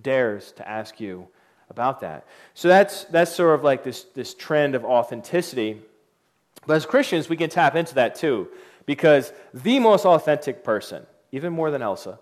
[0.00, 1.26] dares to ask you
[1.70, 2.26] about that.
[2.52, 5.80] So that's, that's sort of like this, this trend of authenticity.
[6.66, 8.48] But as Christians, we can tap into that too,
[8.84, 12.18] because the most authentic person, even more than Elsa,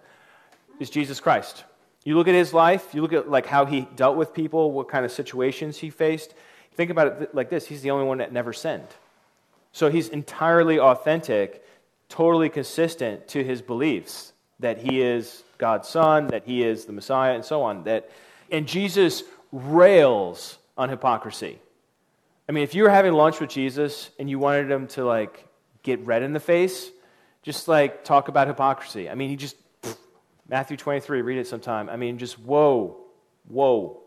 [0.78, 1.64] is Jesus Christ.
[2.04, 4.88] You look at his life, you look at like how he dealt with people, what
[4.88, 6.34] kind of situations he faced.
[6.74, 8.86] Think about it like this he's the only one that never sinned.
[9.78, 11.64] So he's entirely authentic,
[12.08, 17.36] totally consistent to his beliefs that he is God's son, that he is the Messiah,
[17.36, 17.84] and so on.
[17.84, 18.10] That,
[18.50, 21.60] and Jesus rails on hypocrisy.
[22.48, 25.46] I mean, if you were having lunch with Jesus and you wanted him to like
[25.84, 26.90] get red in the face,
[27.44, 29.08] just like talk about hypocrisy.
[29.08, 29.54] I mean, he just
[30.48, 31.88] Matthew 23, read it sometime.
[31.88, 32.96] I mean, just whoa,
[33.46, 34.00] whoa,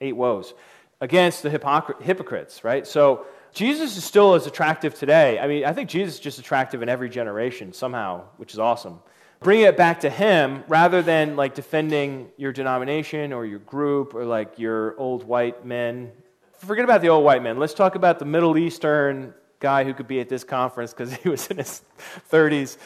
[0.00, 0.54] eight woes
[1.02, 2.86] against the hypocr- hypocrites, right?
[2.86, 5.38] So Jesus is still as attractive today.
[5.38, 9.00] I mean, I think Jesus is just attractive in every generation somehow, which is awesome
[9.40, 14.24] bring it back to him rather than like defending your denomination or your group or
[14.24, 16.10] like your old white men.
[16.58, 17.58] Forget about the old white men.
[17.58, 21.28] Let's talk about the Middle Eastern guy who could be at this conference because he
[21.28, 21.82] was in his
[22.30, 22.78] 30s.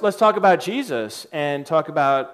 [0.00, 2.32] Let's talk about Jesus and talk about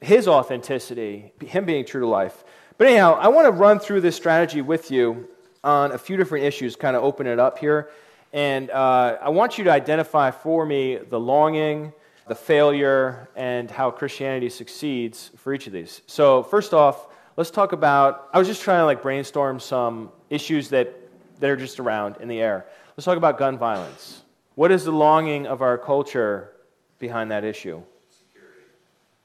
[0.00, 2.44] his authenticity, him being true to life.
[2.76, 5.28] But anyhow, I want to run through this strategy with you
[5.64, 7.90] on a few different issues, kind of open it up here.
[8.32, 11.92] And uh, I want you to identify for me the longing,
[12.26, 16.02] the failure, and how Christianity succeeds for each of these.
[16.06, 18.28] So, first off, let's talk about.
[18.32, 20.94] I was just trying to like brainstorm some issues that,
[21.40, 22.66] that are just around in the air.
[22.96, 24.22] Let's talk about gun violence.
[24.56, 26.52] What is the longing of our culture
[26.98, 27.80] behind that issue?
[28.10, 28.62] Security.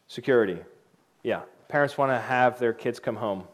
[0.08, 0.60] Security.
[1.24, 1.42] Yeah.
[1.68, 3.46] Parents want to have their kids come home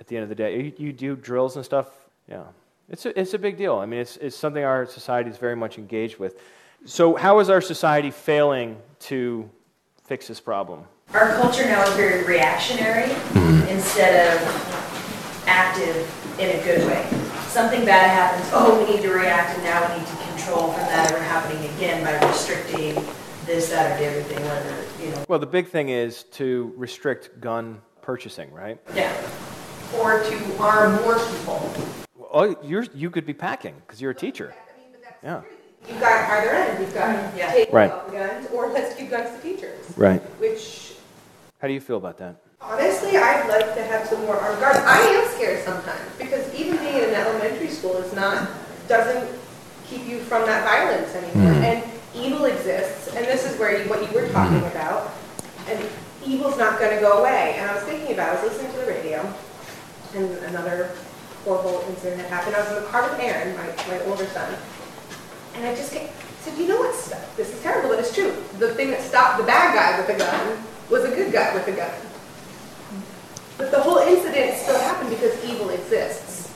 [0.00, 0.58] at the end of the day.
[0.58, 2.07] You, you do drills and stuff.
[2.28, 2.44] Yeah.
[2.88, 3.76] It's a, it's a big deal.
[3.76, 6.40] I mean, it's, it's something our society is very much engaged with.
[6.84, 9.50] So, how is our society failing to
[10.04, 10.84] fix this problem?
[11.12, 13.68] Our culture now is very reactionary mm-hmm.
[13.68, 15.96] instead of active
[16.38, 17.04] in a good way.
[17.48, 20.82] Something bad happens, oh, we need to react, and now we need to control from
[20.82, 22.94] that ever happening again by restricting
[23.44, 25.24] this, that, or the other thing, whether, you know.
[25.28, 28.78] Well, the big thing is to restrict gun purchasing, right?
[28.94, 29.12] Yeah.
[29.96, 31.72] Or to arm more people.
[32.32, 34.54] Oh, you're, you could be packing because you're a teacher.
[35.22, 35.42] Yeah.
[35.88, 36.80] You've got either end.
[36.80, 37.52] You've got yeah.
[37.52, 37.90] take right.
[38.12, 39.96] guns or let's give guns to teachers.
[39.96, 40.20] Right.
[40.38, 40.94] Which.
[41.60, 42.36] How do you feel about that?
[42.60, 44.78] Honestly, I'd like to have some more armed guards.
[44.80, 48.50] I am scared sometimes because even being in an elementary school is not
[48.88, 49.38] doesn't
[49.86, 51.52] keep you from that violence anymore.
[51.52, 51.62] Mm.
[51.62, 54.70] And evil exists, and this is where you, what you were talking mm.
[54.70, 55.14] about.
[55.68, 55.84] And
[56.26, 57.54] evil's not going to go away.
[57.58, 59.34] And I was thinking about, I was listening to the radio,
[60.14, 60.90] and another
[61.48, 62.56] horrible incident had happened.
[62.56, 64.54] I was in the car with Aaron, my, my older son,
[65.54, 66.92] and I just get, said, you know what?
[67.36, 68.36] This is terrible, but it's true.
[68.58, 71.66] The thing that stopped the bad guy with a gun was a good guy with
[71.66, 71.90] a gun.
[73.56, 76.52] But the whole incident still happened because evil exists.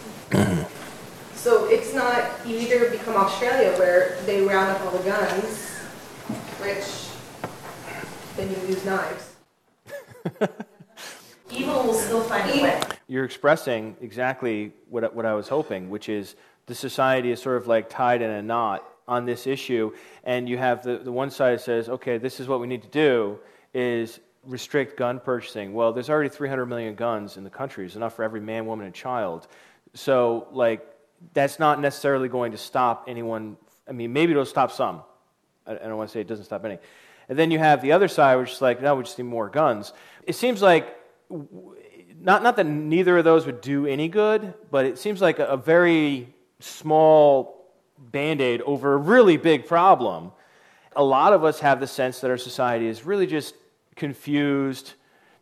[1.34, 5.70] So it's not, you either become Australia where they round up all the guns,
[6.60, 7.08] which
[8.36, 9.34] then you use knives.
[11.52, 12.80] Evil will still find a way.
[13.08, 16.34] You're expressing exactly what, I- what I was hoping, which is
[16.66, 19.92] the society is sort of like tied in a knot on this issue,
[20.24, 22.82] and you have the, the one side that says, okay, this is what we need
[22.82, 23.38] to do,
[23.74, 25.74] is restrict gun purchasing.
[25.74, 27.84] Well, there's already 300 million guns in the country.
[27.84, 29.46] It's enough for every man, woman, and child.
[29.94, 30.86] So, like,
[31.34, 33.56] that's not necessarily going to stop anyone.
[33.88, 35.02] I mean, maybe it'll stop some.
[35.66, 36.78] I, I don't want to say it doesn't stop any.
[37.28, 39.48] And then you have the other side, which is like, no, we just need more
[39.48, 39.92] guns.
[40.26, 40.96] It seems like
[42.20, 45.46] not, not that neither of those would do any good, but it seems like a,
[45.46, 50.32] a very small band aid over a really big problem.
[50.94, 53.54] A lot of us have the sense that our society is really just
[53.96, 54.92] confused,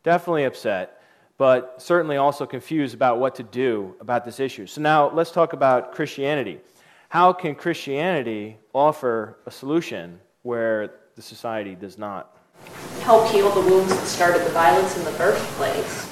[0.02, 1.02] definitely upset,
[1.38, 4.66] but certainly also confused about what to do about this issue.
[4.66, 6.60] So now let's talk about Christianity.
[7.08, 12.36] How can Christianity offer a solution where the society does not?
[13.02, 16.06] Help heal the wounds that started the violence in the first place.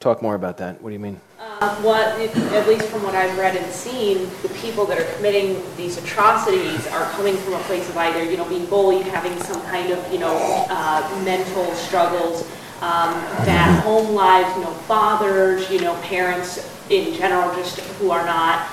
[0.00, 0.80] Talk more about that.
[0.80, 1.20] What do you mean?
[1.38, 5.62] Uh, what, at least from what I've read and seen, the people that are committing
[5.76, 9.60] these atrocities are coming from a place of either, you know, being bullied, having some
[9.62, 12.44] kind of, you know, uh, mental struggles,
[12.80, 13.12] um,
[13.44, 18.66] bad home lives, you know, fathers, you know, parents in general, just who are not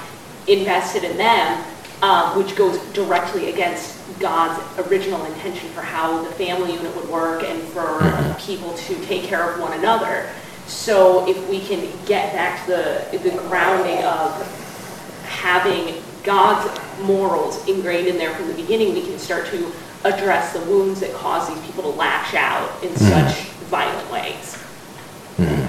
[0.48, 1.62] invested in them,
[2.02, 7.44] uh, which goes directly against God's original intention for how the family unit would work
[7.44, 10.30] and for people to take care of one another.
[10.68, 12.72] So if we can get back to
[13.12, 19.18] the, the grounding of having God's morals ingrained in there from the beginning, we can
[19.18, 19.72] start to
[20.04, 23.40] address the wounds that cause these people to lash out in such
[23.70, 24.64] violent ways.
[25.38, 25.67] To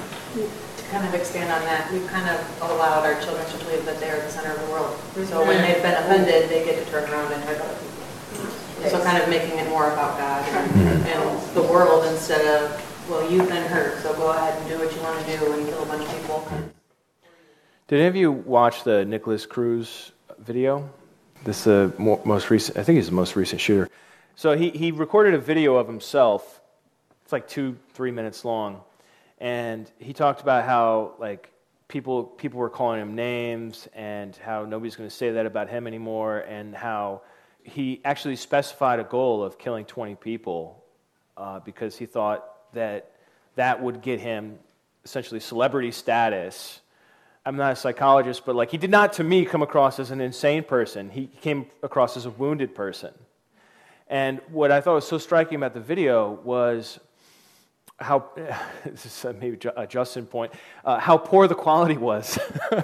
[0.90, 4.10] kind of expand on that, we've kind of allowed our children to believe that they
[4.10, 4.98] are the center of the world.
[5.28, 8.90] So when they've been offended, they get to turn around and hurt other people.
[8.90, 13.28] So kind of making it more about God and and the world instead of, well,
[13.30, 15.82] you've been hurt, so go ahead and do what you want to do and kill
[15.82, 16.48] a bunch of people.
[17.88, 20.88] Did any of you watch the Nikolas Cruz video?
[21.44, 22.78] This uh, mo- most recent.
[22.78, 23.88] I think he's the most recent shooter.
[24.36, 26.60] So he he recorded a video of himself.
[27.24, 28.80] It's like two three minutes long,
[29.40, 31.50] and he talked about how like
[31.86, 35.86] people people were calling him names and how nobody's going to say that about him
[35.86, 37.22] anymore, and how
[37.62, 40.82] he actually specified a goal of killing 20 people
[41.36, 43.12] uh, because he thought that
[43.56, 44.58] that would get him
[45.04, 46.80] essentially celebrity status.
[47.46, 50.20] I'm not a psychologist, but like he did not to me come across as an
[50.20, 51.10] insane person.
[51.10, 53.14] He came across as a wounded person.
[54.08, 56.98] And what I thought was so striking about the video was
[57.98, 58.30] how
[58.84, 60.52] this is maybe a Justin point,
[60.84, 62.38] uh, how poor the quality was.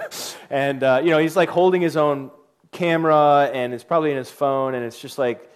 [0.49, 2.31] and uh, you know, he's like holding his own
[2.71, 5.49] camera, and it's probably in his phone, and it's just like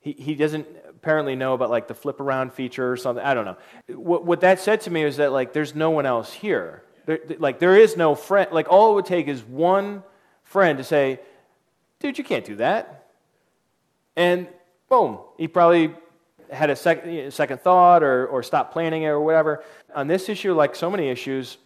[0.00, 3.24] he, he doesn't apparently know about like the flip around feature or something.
[3.24, 3.56] I don't know.
[3.96, 6.84] What, what that said to me is that like there's no one else here.
[7.06, 8.50] There, like there is no friend.
[8.52, 10.04] Like all it would take is one
[10.44, 11.18] friend to say,
[11.98, 13.08] "Dude, you can't do that,"
[14.16, 14.46] and
[14.88, 15.94] boom, he probably
[16.52, 19.64] had a sec- second thought or, or stopped planning it or whatever.
[19.94, 21.58] On this issue, like so many issues,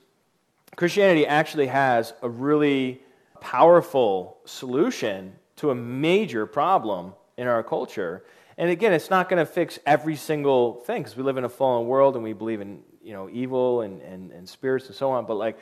[0.77, 3.01] Christianity actually has a really
[3.41, 8.25] powerful solution to a major problem in our culture.
[8.59, 11.49] And again, it's not going to fix every single thing because we live in a
[11.49, 15.11] fallen world and we believe in you know evil and, and, and spirits and so
[15.11, 15.27] on.
[15.27, 15.59] But like,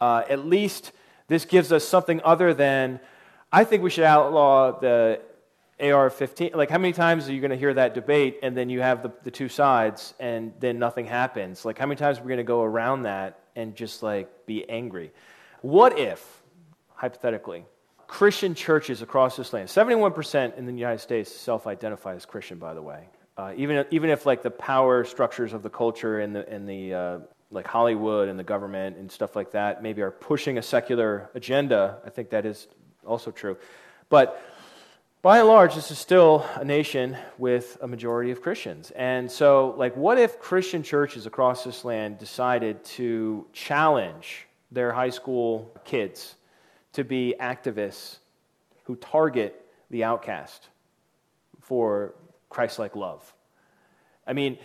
[0.00, 0.92] uh, at least
[1.28, 3.00] this gives us something other than.
[3.52, 5.20] I think we should outlaw the
[5.80, 6.54] AR-15.
[6.54, 9.02] Like, how many times are you going to hear that debate and then you have
[9.02, 11.64] the, the two sides and then nothing happens?
[11.64, 14.68] Like, how many times are we going to go around that and just like be
[14.68, 15.12] angry?
[15.62, 16.42] What if,
[16.94, 17.64] hypothetically,
[18.06, 22.74] Christian churches across this land, 71% in the United States self identify as Christian, by
[22.74, 23.08] the way.
[23.36, 26.94] Uh, even, even if like the power structures of the culture and the, and the
[26.94, 27.18] uh,
[27.50, 31.98] like Hollywood and the government and stuff like that maybe are pushing a secular agenda,
[32.06, 32.68] I think that is
[33.04, 33.56] also true.
[34.08, 34.40] But
[35.24, 38.90] by and large, this is still a nation with a majority of Christians.
[38.90, 45.08] And so, like, what if Christian churches across this land decided to challenge their high
[45.08, 46.34] school kids
[46.92, 48.18] to be activists
[48.84, 49.58] who target
[49.88, 50.68] the outcast
[51.62, 52.12] for
[52.50, 53.32] Christ like love?
[54.26, 54.58] I mean,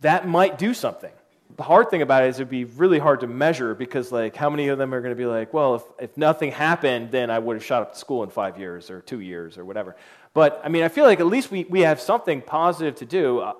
[0.00, 1.12] that might do something.
[1.56, 4.50] The hard thing about it is it'd be really hard to measure because, like, how
[4.50, 7.38] many of them are going to be like, well, if, if nothing happened, then I
[7.38, 9.94] would have shot up to school in five years or two years or whatever.
[10.32, 13.38] But, I mean, I feel like at least we, we have something positive to do
[13.38, 13.52] uh,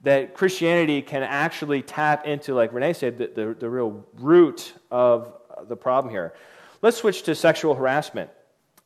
[0.00, 5.34] that Christianity can actually tap into, like Renee said, the, the, the real root of
[5.68, 6.32] the problem here.
[6.80, 8.30] Let's switch to sexual harassment.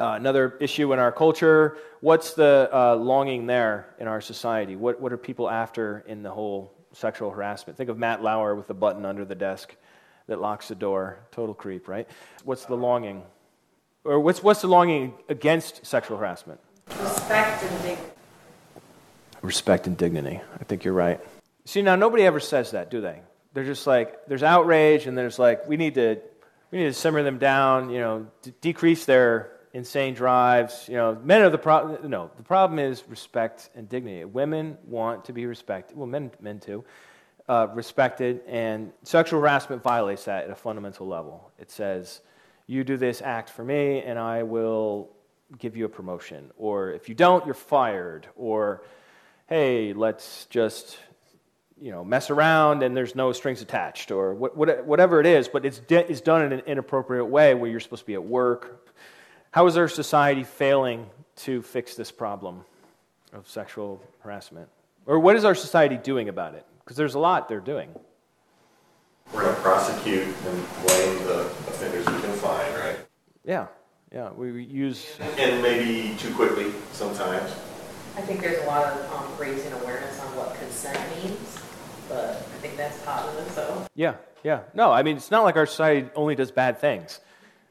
[0.01, 1.77] Uh, another issue in our culture.
[2.01, 4.75] What's the uh, longing there in our society?
[4.75, 7.77] What, what are people after in the whole sexual harassment?
[7.77, 9.75] Think of Matt Lauer with the button under the desk
[10.27, 11.19] that locks the door.
[11.33, 12.09] Total creep, right?
[12.45, 13.23] What's the longing?
[14.05, 16.61] Or what's, what's the longing against sexual harassment?
[16.89, 18.03] Respect and dignity.
[19.43, 20.41] Respect and dignity.
[20.59, 21.21] I think you're right.
[21.65, 23.21] See, now nobody ever says that, do they?
[23.53, 26.19] They're just like, there's outrage, and there's like, we need to,
[26.71, 30.87] we need to simmer them down, you know, d- decrease their insane drives.
[30.89, 32.11] You know, men are the problem.
[32.11, 34.25] No, the problem is respect and dignity.
[34.25, 35.97] Women want to be respected.
[35.97, 36.85] Well, men, men too,
[37.49, 41.51] uh, respected, and sexual harassment violates that at a fundamental level.
[41.59, 42.21] It says,
[42.67, 45.11] you do this act for me, and I will
[45.59, 46.51] give you a promotion.
[46.57, 48.29] Or if you don't, you're fired.
[48.37, 48.85] Or,
[49.49, 50.99] hey, let's just
[51.81, 55.49] you know, mess around and there's no strings attached, or what, what, whatever it is,
[55.49, 58.23] but it's, de- it's done in an inappropriate way where you're supposed to be at
[58.23, 58.90] work.
[59.53, 61.07] How is our society failing
[61.39, 62.65] to fix this problem
[63.33, 64.69] of sexual harassment?
[65.07, 66.65] Or what is our society doing about it?
[66.79, 67.91] Because there's a lot they're doing.
[69.35, 72.99] We're going to prosecute and blame the offenders we can find, right?
[73.45, 73.67] Yeah,
[74.13, 74.31] yeah.
[74.31, 75.05] We use.
[75.37, 77.51] And maybe too quickly sometimes.
[78.17, 81.59] I think there's a lot of um, raising awareness on what consent means,
[82.09, 83.87] but I think that's positive, so.
[83.97, 84.61] Yeah, yeah.
[84.75, 87.19] No, I mean, it's not like our society only does bad things.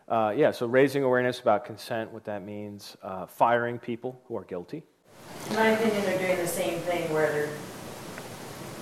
[0.10, 4.44] Uh, yeah, so raising awareness about consent, what that means, uh, firing people who are
[4.44, 4.82] guilty.
[5.50, 7.50] In my opinion, they're doing the same thing where they're,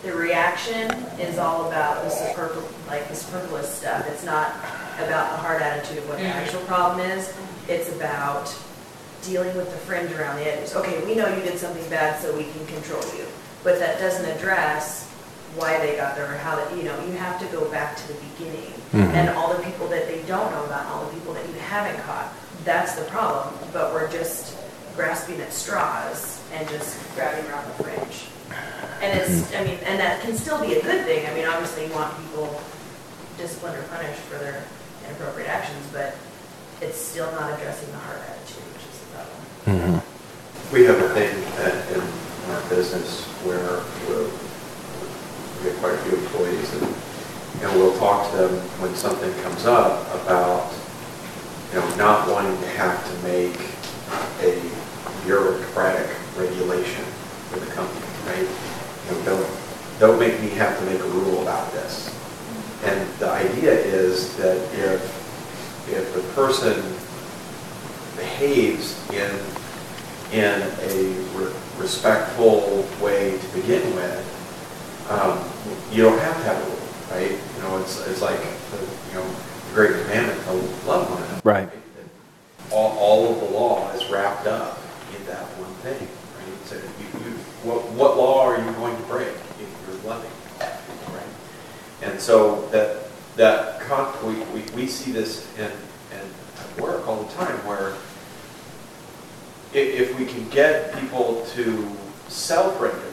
[0.03, 4.07] the reaction is all about the superfluous, like the superfluous stuff.
[4.07, 4.51] It's not
[4.99, 7.35] about the hard attitude of what the actual problem is.
[7.67, 8.55] It's about
[9.23, 10.75] dealing with the fringe around the edges.
[10.75, 13.25] Okay, we know you did something bad, so we can control you.
[13.65, 15.06] But that doesn't address
[15.55, 18.07] why they got there or how that, you know, you have to go back to
[18.07, 18.73] the beginning.
[18.91, 19.15] Mm-hmm.
[19.15, 22.01] And all the people that they don't know about, all the people that you haven't
[22.03, 22.33] caught.
[22.63, 23.53] That's the problem.
[23.73, 24.57] But we're just
[24.95, 28.25] grasping at straws and just grabbing around the fringe.
[29.01, 29.61] And it's, mm-hmm.
[29.61, 31.27] I mean, and that can still be a good thing.
[31.27, 32.61] I mean, obviously you want people
[33.37, 34.63] disciplined or punished for their
[35.05, 36.15] inappropriate actions, but
[36.81, 40.01] it's still not addressing the heart attitude, which is the problem.
[40.01, 40.73] Mm-hmm.
[40.73, 42.01] We have a thing at- in
[42.51, 44.31] our business where we'll,
[45.61, 46.81] we have quite a few employees and,
[47.61, 50.71] know, we'll talk to them when something comes up about,
[51.73, 53.59] you know, not wanting to have to make
[54.41, 54.61] a
[55.25, 57.03] bureaucratic regulation
[57.49, 58.47] for the company, right?
[59.05, 59.49] You know, don't,
[59.99, 62.13] don't make me have to make a rule about this.
[62.83, 66.81] And the idea is that if, if the person
[68.15, 69.31] behaves in
[70.31, 71.03] in a
[71.35, 74.36] re- respectful way to begin with,
[75.09, 75.43] um,
[75.91, 76.79] you don't have to have a rule,
[77.11, 77.31] right?
[77.31, 78.79] You know, it's, it's like, the,
[79.09, 79.25] you know,
[79.69, 80.51] the great commandment to
[80.87, 81.41] love one another.
[81.43, 81.69] Right.
[82.71, 84.79] All, all of the law is wrapped up
[85.17, 86.65] in that one thing, right?
[86.65, 91.23] So you, you, what, what law are you going to break if you're loving, right?
[92.01, 95.71] And so that, that, con- we, we, we see this in,
[96.11, 97.93] in at work all the time where
[99.73, 101.89] if, if we can get people to
[102.27, 103.06] self-regulate,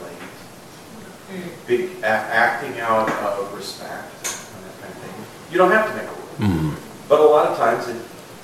[1.30, 1.66] Mm.
[1.66, 4.12] be, a- acting out of respect
[4.54, 5.14] and that kind of thing,
[5.50, 6.50] you don't have to make a rule.
[6.50, 7.08] Mm-hmm.
[7.08, 7.96] But a lot of times it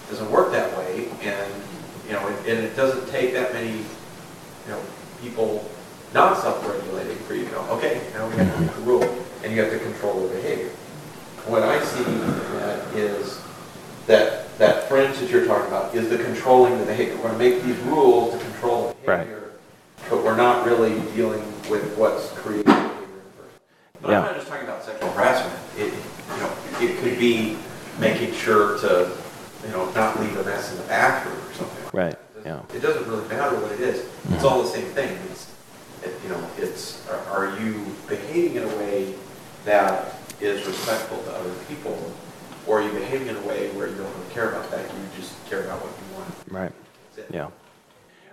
[0.09, 1.53] doesn't work that way, and
[2.07, 4.81] you know, and it doesn't take that many, you know,
[5.21, 5.69] people
[6.15, 9.53] not self-regulating for you to go, okay, now we have to make a rule, and
[9.55, 10.71] you have to control their behavior.
[11.47, 12.03] What I see
[12.59, 13.41] that is
[14.07, 17.15] that that fringe that you're talking about is the controlling the behavior.
[17.17, 19.19] We're going to make these rules to control the Right.
[19.21, 19.51] behavior,
[20.11, 23.57] but we're not really dealing with what's creating the behavior in the first.
[24.03, 24.19] But Yeah.
[24.19, 25.59] I'm not just talking about sexual harassment.
[25.79, 27.57] It, you know, it could be
[27.99, 29.11] making sure to,
[29.65, 31.85] you know, not leave a mess in the bathroom or something.
[31.85, 32.41] like Right, that.
[32.41, 32.77] It yeah.
[32.77, 34.01] It doesn't really matter what it is.
[34.01, 34.47] It's mm-hmm.
[34.47, 35.17] all the same thing.
[35.31, 35.53] It's,
[36.03, 39.15] it, you know, it's, are- are you behaving in a way
[39.65, 42.13] that is respectful to other people?
[42.67, 45.01] Or are you behaving in a way where you don't really care about that, you
[45.17, 46.35] just care about what you want?
[46.51, 46.73] Right.
[47.31, 47.49] Yeah.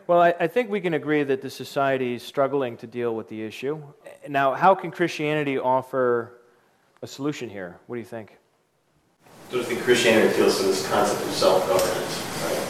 [0.08, 3.28] Well, I, I think we can agree that the society is struggling to deal with
[3.28, 3.84] the issue.
[4.30, 6.40] Now, how can Christianity offer
[7.02, 7.78] a solution here?
[7.88, 8.38] What do you think?
[9.52, 12.64] So I think Christianity appeals to this concept of self-governance, right?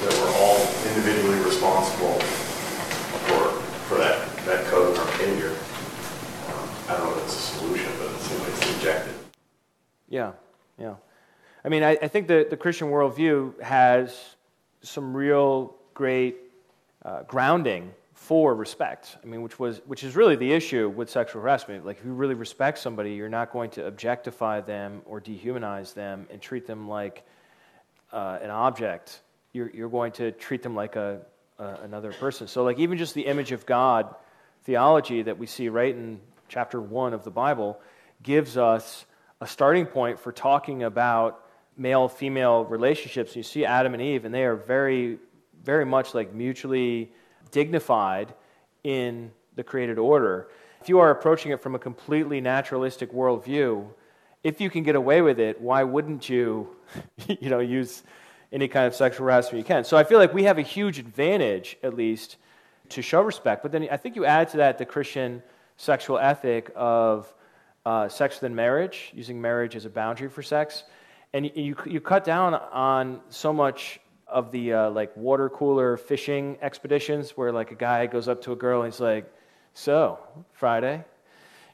[0.00, 0.56] That we're all
[0.88, 2.18] individually responsible
[3.28, 5.50] for, for that, that code or behavior.
[5.50, 9.28] Um, I don't know if it's a solution, but it seems like it's objective.
[10.08, 10.32] Yeah,
[10.78, 10.94] yeah.
[11.62, 14.18] I mean, I, I think the, the Christian worldview has
[14.80, 16.38] some real great
[17.04, 19.18] uh, grounding for respect.
[19.22, 21.84] I mean, which was which is really the issue with sexual harassment.
[21.84, 26.26] Like, if you really respect somebody, you're not going to objectify them or dehumanize them
[26.30, 27.22] and treat them like
[28.12, 29.20] uh, an object.
[29.52, 31.20] You're, you're going to treat them like a,
[31.58, 32.48] another person.
[32.48, 34.14] So, like, even just the image of God
[34.64, 37.78] theology that we see right in chapter 1 of the Bible
[38.22, 39.04] gives us
[39.42, 41.44] a starting point for talking about
[41.76, 43.36] male female relationships.
[43.36, 45.18] You see Adam and Eve, and they are very,
[45.64, 47.12] very much like mutually
[47.50, 48.32] dignified
[48.84, 50.48] in the created order.
[50.80, 53.86] If you are approaching it from a completely naturalistic worldview,
[54.42, 56.76] if you can get away with it, why wouldn't you,
[57.28, 58.02] you know, use
[58.52, 59.84] any kind of sexual harassment you can?
[59.84, 62.36] So I feel like we have a huge advantage, at least,
[62.90, 63.62] to show respect.
[63.62, 65.42] But then I think you add to that the Christian
[65.76, 67.32] sexual ethic of
[67.84, 70.84] uh, sex within marriage, using marriage as a boundary for sex,
[71.32, 74.00] and you, you cut down on so much
[74.30, 78.52] of the uh, like water cooler fishing expeditions where like a guy goes up to
[78.52, 79.32] a girl and he's like,
[79.74, 80.18] "So
[80.52, 81.04] Friday."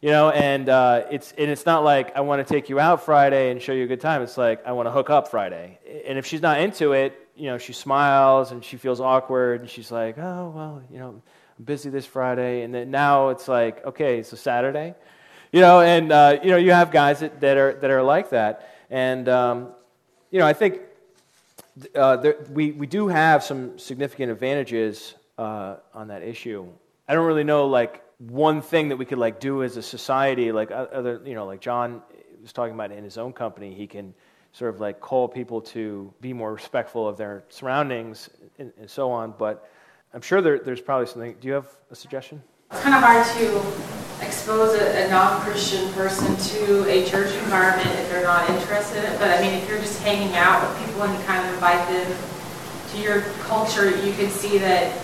[0.02, 3.04] You know, and uh, it's and it's not like I want to take you out
[3.04, 4.22] Friday and show you a good time.
[4.22, 5.78] It's like I want to hook up Friday.
[6.06, 9.70] And if she's not into it, you know, she smiles and she feels awkward and
[9.70, 11.22] she's like, "Oh well, you know,
[11.58, 14.94] I'm busy this Friday." And then now it's like, okay, it's a Saturday,
[15.50, 18.30] you know, and uh, you know you have guys that, that are that are like
[18.30, 19.68] that, and um,
[20.30, 20.80] you know I think
[21.94, 26.66] uh, there, we we do have some significant advantages uh, on that issue.
[27.08, 30.52] I don't really know like one thing that we could like do as a society,
[30.52, 32.02] like other, you know, like John
[32.40, 34.14] was talking about in his own company, he can
[34.52, 39.10] sort of like call people to be more respectful of their surroundings and, and so
[39.10, 39.34] on.
[39.38, 39.68] But
[40.14, 41.36] I'm sure there, there's probably something.
[41.40, 42.42] Do you have a suggestion?
[42.72, 48.10] It's kind of hard to expose a, a non-Christian person to a church environment if
[48.10, 49.18] they're not interested in it.
[49.18, 51.86] But I mean, if you're just hanging out with people and you kind of invite
[51.88, 52.16] them
[52.90, 54.98] to your culture, you can see that,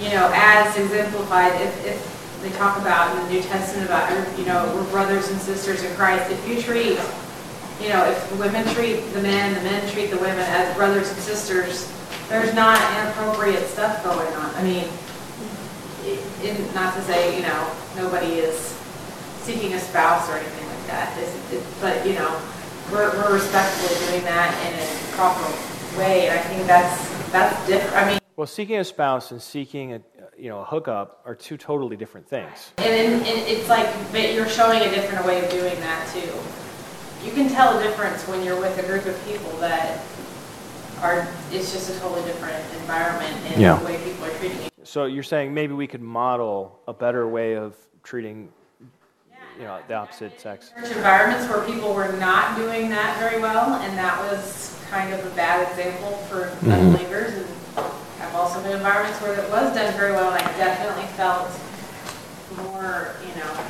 [0.00, 4.44] you know, as exemplified, if, if they talk about in the New Testament about, you
[4.44, 6.30] know, we're brothers and sisters in Christ.
[6.30, 6.98] If you treat,
[7.80, 11.08] you know, if the women treat the men, the men treat the women as brothers
[11.08, 11.90] and sisters,
[12.28, 14.54] there's not inappropriate stuff going on.
[14.56, 14.84] I mean,
[16.14, 18.56] it, not to say, you know, nobody is
[19.42, 22.40] seeking a spouse or anything like that, it, but, you know,
[22.92, 25.44] we're, we're respectfully doing that in a proper
[25.98, 27.96] way, and I think that's, that's different.
[27.96, 30.00] I mean, well, seeking a spouse and seeking a,
[30.38, 32.72] you know, a hookup are two totally different things.
[32.78, 36.30] And, and it's like but you're showing a different way of doing that too.
[37.26, 40.00] You can tell a difference when you're with a group of people that
[41.02, 43.76] are, it's just a totally different environment and yeah.
[43.76, 44.68] the way people are treating you.
[44.88, 48.48] So you're saying maybe we could model a better way of treating
[49.58, 50.72] you know, the opposite sex.
[50.74, 55.26] Church environments where people were not doing that very well, and that was kind of
[55.26, 56.70] a bad example for mm-hmm.
[56.70, 57.34] unbelievers.
[57.34, 57.46] And
[58.22, 61.50] I've also been in environments where it was done very well, and I definitely felt
[62.56, 63.64] more, you know,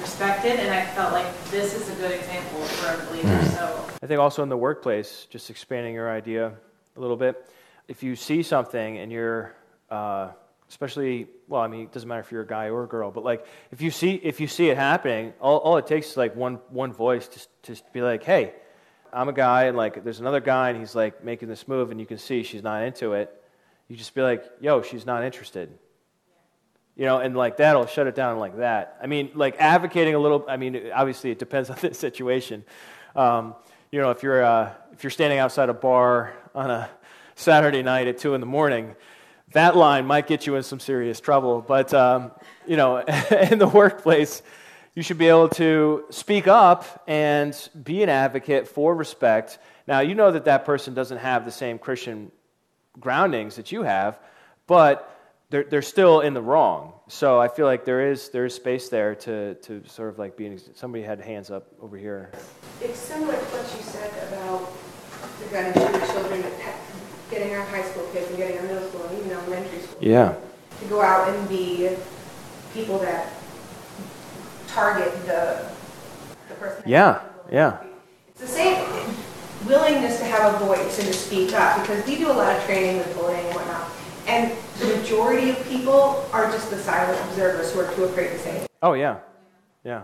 [0.00, 3.28] respected, and I felt like this is a good example for a believer.
[3.28, 3.56] Mm.
[3.56, 6.52] So I think also in the workplace, just expanding your idea
[6.96, 7.48] a little bit.
[7.86, 9.54] If you see something and you're,
[9.88, 10.30] uh,
[10.68, 13.24] especially, well, I mean, it doesn't matter if you're a guy or a girl, but
[13.24, 16.34] like if you see if you see it happening, all, all it takes is like
[16.36, 18.54] one one voice to to be like, hey.
[19.16, 22.00] I'm a guy, and like there's another guy, and he's like making this move, and
[22.00, 23.32] you can see she's not into it
[23.88, 25.70] you just be like, yo, she's not interested.
[26.96, 28.98] You know, and like that'll shut it down like that.
[29.02, 32.64] I mean, like advocating a little, I mean, obviously it depends on the situation.
[33.16, 33.54] Um,
[33.90, 36.88] you know, if you're, uh, if you're standing outside a bar on a
[37.34, 38.94] Saturday night at 2 in the morning,
[39.54, 41.64] that line might get you in some serious trouble.
[41.66, 42.30] But, um,
[42.66, 42.98] you know,
[43.50, 44.42] in the workplace,
[44.94, 49.58] you should be able to speak up and be an advocate for respect.
[49.88, 52.30] Now, you know that that person doesn't have the same Christian
[53.00, 54.18] groundings that you have,
[54.66, 55.10] but
[55.50, 56.92] they're, they're still in the wrong.
[57.08, 60.36] So I feel like there is there is space there to, to sort of like
[60.36, 62.32] being somebody had hands up over here.
[62.80, 64.72] It's similar to what you said about
[65.38, 66.42] the gun and shooter children
[67.34, 69.98] getting our high school kids and getting our middle school and even elementary school.
[70.00, 70.36] Yeah.
[70.80, 71.90] To go out and be
[72.72, 73.32] people that
[74.68, 75.70] target the
[76.48, 76.82] the person.
[76.86, 77.22] Yeah.
[77.50, 77.82] Yeah.
[78.28, 78.86] It's the same
[79.66, 82.62] willingness to have a voice and to speak up because we do a lot of
[82.64, 83.90] training with bullying and whatnot.
[84.26, 88.38] And the majority of people are just the silent observers who are too afraid to
[88.38, 89.20] say Oh yeah,
[89.82, 90.02] yeah.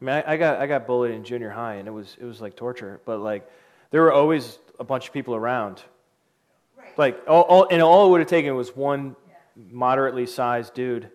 [0.00, 2.24] I mean, I, I, got I got bullied in junior high, and it was it
[2.24, 3.00] was like torture.
[3.04, 3.48] But like,
[3.90, 5.82] there were always a bunch of people around.
[6.96, 7.14] Right.
[7.16, 9.16] Like all, all and all it would have taken was one
[9.56, 11.10] moderately sized dude,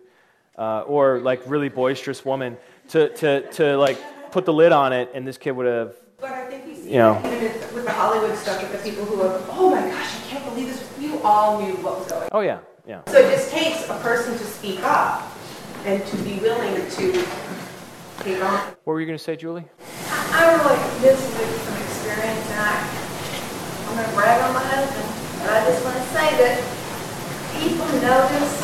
[0.56, 2.56] uh, or like really boisterous woman
[2.88, 3.98] to to to like
[4.30, 6.92] put the lid on it, and this kid would have but I think we see
[6.92, 10.16] you know, even with the Hollywood stuff, with the people who are, oh my gosh,
[10.16, 10.86] I can't believe this.
[11.00, 12.28] You all knew what was going on.
[12.32, 13.00] Oh, yeah, yeah.
[13.06, 15.32] So it just takes a person to speak up
[15.86, 17.26] and to be willing to
[18.20, 18.68] take on.
[18.84, 19.64] What were you going to say, Julie?
[20.08, 22.84] I, I like this is from experience, and I,
[23.88, 25.09] I'm gonna brag on my husband,
[25.48, 26.60] I just wanna say that
[27.56, 28.60] people notice,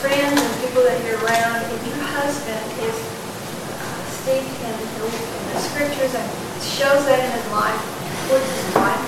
[0.00, 4.76] friends and people that you're around, if your husband is uh, steeped in
[5.52, 6.26] the scriptures and
[6.64, 7.76] shows that in his life,
[8.24, 9.04] towards his wife,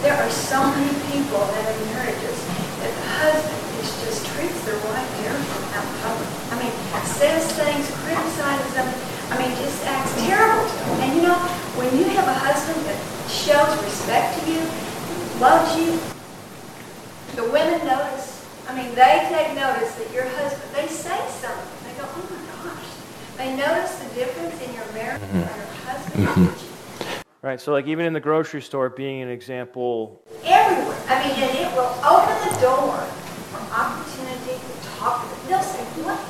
[0.00, 2.36] there are so many people that encourages
[2.80, 6.28] that the husband is just treats their wife terribly out in public.
[6.50, 6.72] I mean,
[7.04, 8.88] says things, criticizes them,
[9.28, 10.98] I mean, just acts terrible to them.
[11.04, 11.38] And you know,
[11.76, 14.64] when you have a husband that shows respect to you,
[15.42, 15.98] loves you,
[17.34, 21.82] the women notice, I mean, they take notice that your husband, they say something.
[21.82, 22.86] They go, oh my gosh.
[23.36, 25.88] They notice the difference in your marriage and your mm-hmm.
[25.88, 26.26] husband.
[26.28, 27.44] Mm-hmm.
[27.44, 27.60] Right.
[27.60, 30.22] So, like, even in the grocery store, being an example.
[30.44, 30.96] Everywhere.
[31.08, 32.98] I mean, and it will open the door
[33.50, 35.48] for opportunity to talk to them.
[35.48, 36.20] They'll say, what?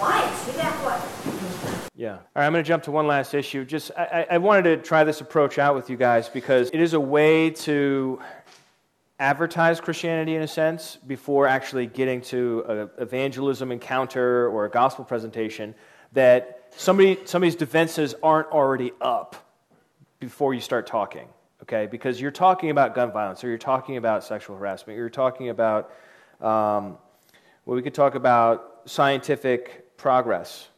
[0.00, 1.78] Why is he that way?
[1.94, 2.12] Yeah.
[2.12, 3.64] All right, I'm going to jump to one last issue.
[3.64, 6.92] Just, I, I wanted to try this approach out with you guys because it is
[6.92, 8.20] a way to
[9.18, 15.04] advertise Christianity in a sense before actually getting to an evangelism encounter or a gospel
[15.04, 15.74] presentation
[16.12, 19.36] that somebody, somebody's defenses aren't already up
[20.20, 21.26] before you start talking,
[21.62, 21.86] okay?
[21.86, 25.48] Because you're talking about gun violence, or you're talking about sexual harassment, or you're talking
[25.48, 25.90] about,
[26.40, 26.96] um,
[27.64, 30.68] well, we could talk about scientific progress.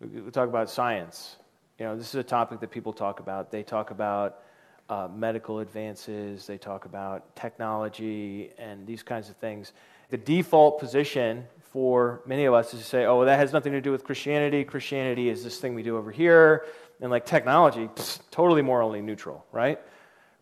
[0.00, 1.36] We could talk about science.
[1.78, 3.50] You know, this is a topic that people talk about.
[3.50, 4.42] They talk about
[4.88, 9.72] uh, medical advances, they talk about technology, and these kinds of things.
[10.10, 13.72] The default position for many of us is to say, oh, well, that has nothing
[13.72, 14.64] to do with Christianity.
[14.64, 16.64] Christianity is this thing we do over here
[17.00, 19.78] and like technology, pss, totally morally neutral, right?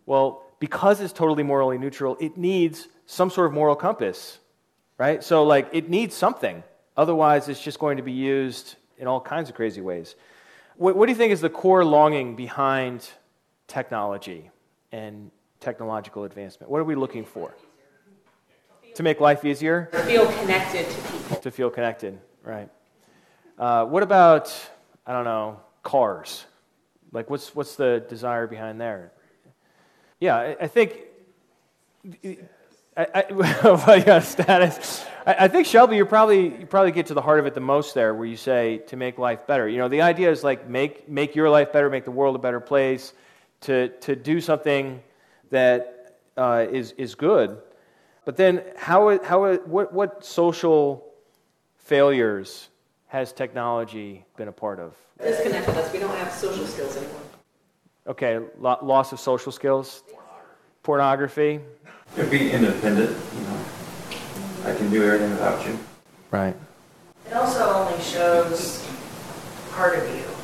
[0.07, 4.39] Well, because it's totally morally neutral, it needs some sort of moral compass,
[4.99, 5.23] right?
[5.23, 6.63] So, like, it needs something.
[6.97, 10.15] Otherwise, it's just going to be used in all kinds of crazy ways.
[10.77, 13.07] What, what do you think is the core longing behind
[13.67, 14.51] technology
[14.93, 16.71] and technological advancement?
[16.71, 17.55] What are we looking for?
[18.95, 19.89] To make life easier?
[19.93, 21.37] To feel connected to people.
[21.37, 22.71] To feel connected, right.
[23.59, 24.55] Uh, what about,
[25.07, 26.47] I don't know, cars?
[27.13, 29.13] Like, what's, what's the desire behind there?
[30.21, 30.99] Yeah, I, I think.
[32.97, 35.05] I, I, well, yeah, status.
[35.27, 37.61] I, I think Shelby, you probably you probably get to the heart of it the
[37.61, 39.69] most there, where you say to make life better.
[39.69, 42.39] You know, the idea is like make make your life better, make the world a
[42.39, 43.13] better place,
[43.67, 45.03] to to do something
[45.51, 47.59] that uh, is is good.
[48.25, 51.05] But then, how how what what social
[51.77, 52.69] failures
[53.09, 54.95] has technology been a part of?
[55.21, 55.93] Disconnected us.
[55.93, 57.21] We don't have social skills anymore.
[58.07, 60.05] Okay, lo- loss of social skills,
[60.83, 61.61] pornography.
[62.17, 63.59] It'd be independent, you know.
[64.65, 65.79] I can do everything without you.
[66.31, 66.55] Right.
[67.27, 68.87] It also only shows
[69.73, 70.36] part of you.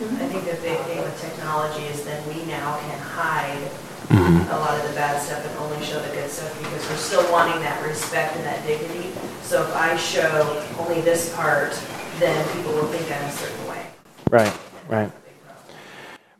[0.00, 3.70] I think the big thing with technology is then we now can hide
[4.10, 7.32] a lot of the bad stuff and only show the good stuff because we're still
[7.32, 9.10] wanting that respect and that dignity.
[9.42, 11.78] So if I show only this part,
[12.18, 13.86] then people will think I'm a certain way.
[14.30, 14.52] Right,
[14.88, 15.12] right.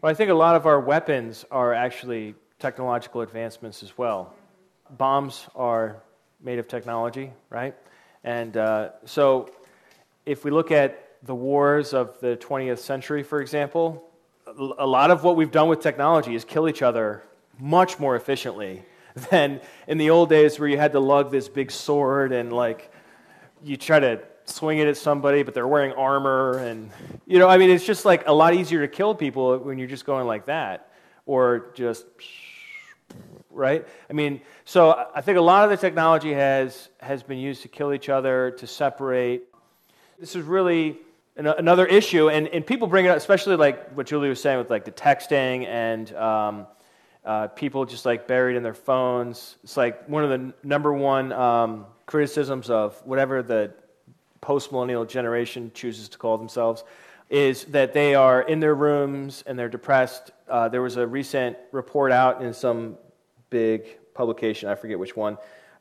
[0.00, 4.34] Well, I think a lot of our weapons are actually technological advancements as well.
[4.90, 6.03] Bombs are
[6.42, 7.74] made of technology, right?
[8.24, 9.50] And uh, so
[10.26, 14.11] if we look at the wars of the 20th century, for example,
[14.47, 17.23] a lot of what we've done with technology is kill each other
[17.59, 18.83] much more efficiently
[19.31, 22.93] than in the old days where you had to lug this big sword and like
[23.62, 26.91] you try to swing it at somebody but they're wearing armor and
[27.27, 29.87] you know i mean it's just like a lot easier to kill people when you're
[29.87, 30.91] just going like that
[31.27, 32.05] or just
[33.51, 33.87] right?
[34.11, 37.68] I mean so i think a lot of the technology has has been used to
[37.68, 39.45] kill each other to separate.
[40.18, 40.99] This is really
[41.37, 44.68] another issue and, and people bring it up especially like what julie was saying with
[44.68, 46.66] like the texting and um,
[47.24, 49.57] uh, people just like buried in their phones.
[49.62, 53.72] It's like one of the number one um, criticisms of whatever the
[54.41, 56.83] post millennial generation chooses to call themselves
[57.30, 60.33] is that they are in their rooms and they're depressed.
[60.49, 62.99] Uh, there was a recent report out in some
[63.51, 65.39] big publication, I forget which one,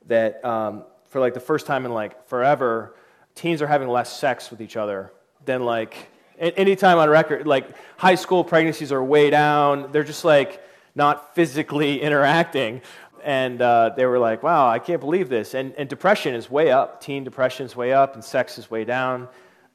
[0.07, 2.95] that um, for like the first time in like forever,
[3.33, 5.11] teens are having less sex with each other
[5.45, 7.47] than like any time on record.
[7.47, 9.91] Like high school pregnancies are way down.
[9.91, 10.63] They're just like
[10.95, 12.81] not physically interacting.
[13.23, 15.53] And uh, they were like, wow, I can't believe this.
[15.53, 17.01] And, and depression is way up.
[17.01, 19.27] Teen depression is way up, and sex is way down.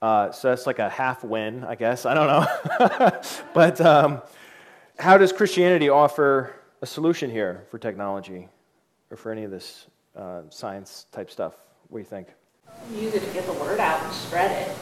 [0.02, 2.06] Uh, so that's like a half win, I guess.
[2.06, 3.20] I don't know.
[3.54, 4.20] but um,
[4.98, 8.48] how does Christianity offer a solution here for technology
[9.10, 9.86] or for any of this
[10.16, 11.54] uh, science type stuff?
[11.88, 12.28] What do you think?
[12.94, 14.76] Use it to get the word out and spread it.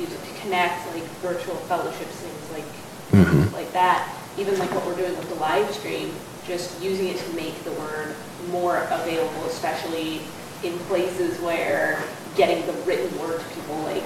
[0.00, 4.96] Use it to connect, like virtual fellowships, things like like that even like what we're
[4.96, 6.12] doing with the live stream,
[6.46, 8.14] just using it to make the word
[8.48, 10.20] more available, especially
[10.62, 12.02] in places where
[12.36, 14.02] getting the written word to people, like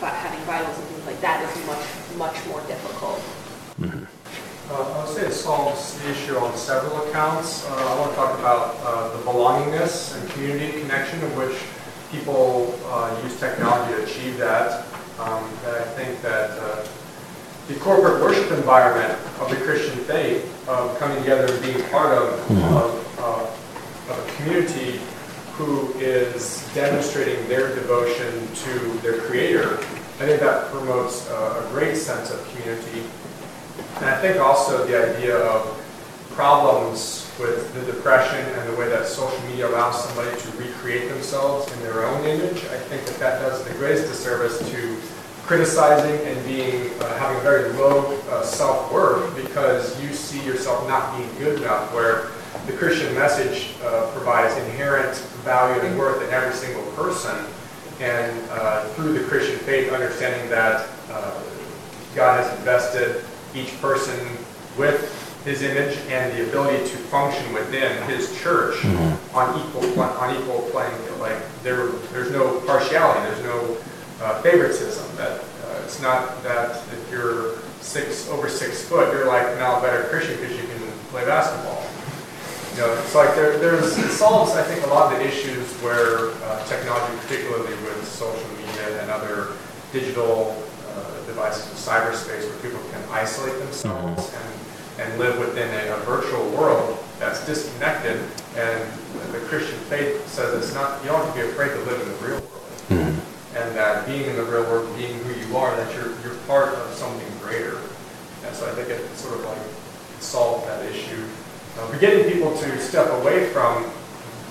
[0.00, 3.22] having Bibles and things like that, is much, much more difficult.
[4.70, 7.64] Uh, I would say it solves the issue on several accounts.
[7.64, 11.56] Uh, I want to talk about uh, the belongingness and community connection of which
[12.10, 14.84] people uh, use technology to achieve that.
[15.18, 16.86] Um, and I think that uh,
[17.66, 22.50] the corporate worship environment of the Christian faith, of coming together and being part of,
[22.72, 25.00] of, uh, of a community
[25.54, 29.78] who is demonstrating their devotion to their Creator,
[30.20, 33.02] I think that promotes uh, a great sense of community.
[33.96, 35.74] And I think also the idea of
[36.30, 41.72] problems with the depression and the way that social media allows somebody to recreate themselves
[41.72, 44.96] in their own image, I think that that does the greatest disservice to
[45.46, 51.16] criticizing and being uh, having a very low uh, self-worth because you see yourself not
[51.16, 52.28] being good enough where
[52.66, 57.46] the Christian message uh, provides inherent value and worth in every single person.
[58.00, 61.42] And uh, through the Christian faith understanding that uh,
[62.14, 63.24] God has invested
[63.54, 64.18] each person
[64.76, 69.36] with his image and the ability to function within his church Mm-hmm.
[69.36, 71.20] on equal on equal playing field.
[71.20, 73.76] Like there, there's no partiality, there's no
[74.22, 75.04] uh, favoritism.
[75.16, 79.80] That uh, it's not that if you're six over six foot, you're like now a
[79.80, 80.80] better Christian because you can
[81.10, 81.80] play basketball.
[82.74, 85.66] You know, it's like there, there's it solves I think a lot of the issues
[85.82, 89.48] where uh, technology, particularly with social media and other
[89.92, 90.54] digital
[90.92, 94.54] uh, devices cyberspace, where people can isolate themselves and
[94.98, 98.20] and live within a, a virtual world that's disconnected.
[98.56, 98.90] And
[99.32, 102.08] the Christian faith says it's not, you don't have to be afraid to live in
[102.08, 102.48] the real world.
[103.54, 106.74] And that being in the real world, being who you are, that you're, you're part
[106.74, 107.78] of something greater.
[108.44, 109.58] And so I think it sort of like
[110.20, 111.24] solved that issue.
[111.78, 113.84] Uh, but getting people to step away from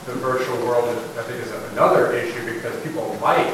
[0.06, 3.54] the virtual world, I think, is another issue because people like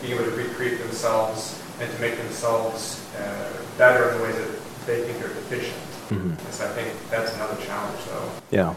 [0.00, 4.86] being able to recreate themselves and to make themselves uh, better in the ways that
[4.86, 5.93] they think they're deficient.
[6.08, 6.38] Mhm.
[6.52, 8.30] So I think that's another challenge, though.
[8.50, 8.74] Yeah.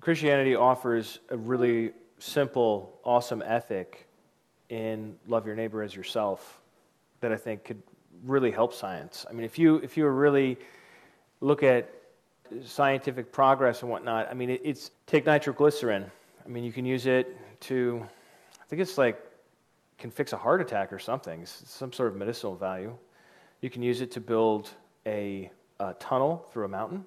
[0.00, 4.08] Christianity offers a really simple, awesome ethic
[4.68, 6.60] in love your neighbor as yourself
[7.20, 7.82] that I think could
[8.24, 9.26] really help science.
[9.28, 10.58] I mean, if you if you really
[11.40, 11.88] look at
[12.64, 16.10] scientific progress and whatnot, I mean, it, it's take nitroglycerin.
[16.44, 18.04] I mean, you can use it to,
[18.60, 19.20] I think it's like
[19.98, 21.42] can fix a heart attack or something.
[21.42, 22.96] It's some sort of medicinal value.
[23.60, 24.70] You can use it to build
[25.06, 25.50] a,
[25.80, 27.06] a tunnel through a mountain,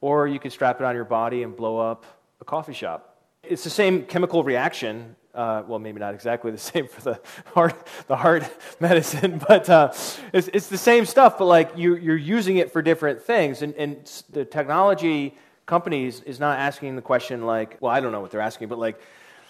[0.00, 2.04] or you could strap it on your body and blow up
[2.40, 3.18] a coffee shop.
[3.42, 5.16] It's the same chemical reaction.
[5.34, 7.20] Uh, well, maybe not exactly the same for the
[7.54, 8.48] heart, the heart
[8.80, 9.92] medicine, but uh,
[10.32, 11.38] it's, it's the same stuff.
[11.38, 16.38] But like you, you're using it for different things, and, and the technology companies is
[16.38, 19.00] not asking the question like, well, I don't know what they're asking, but like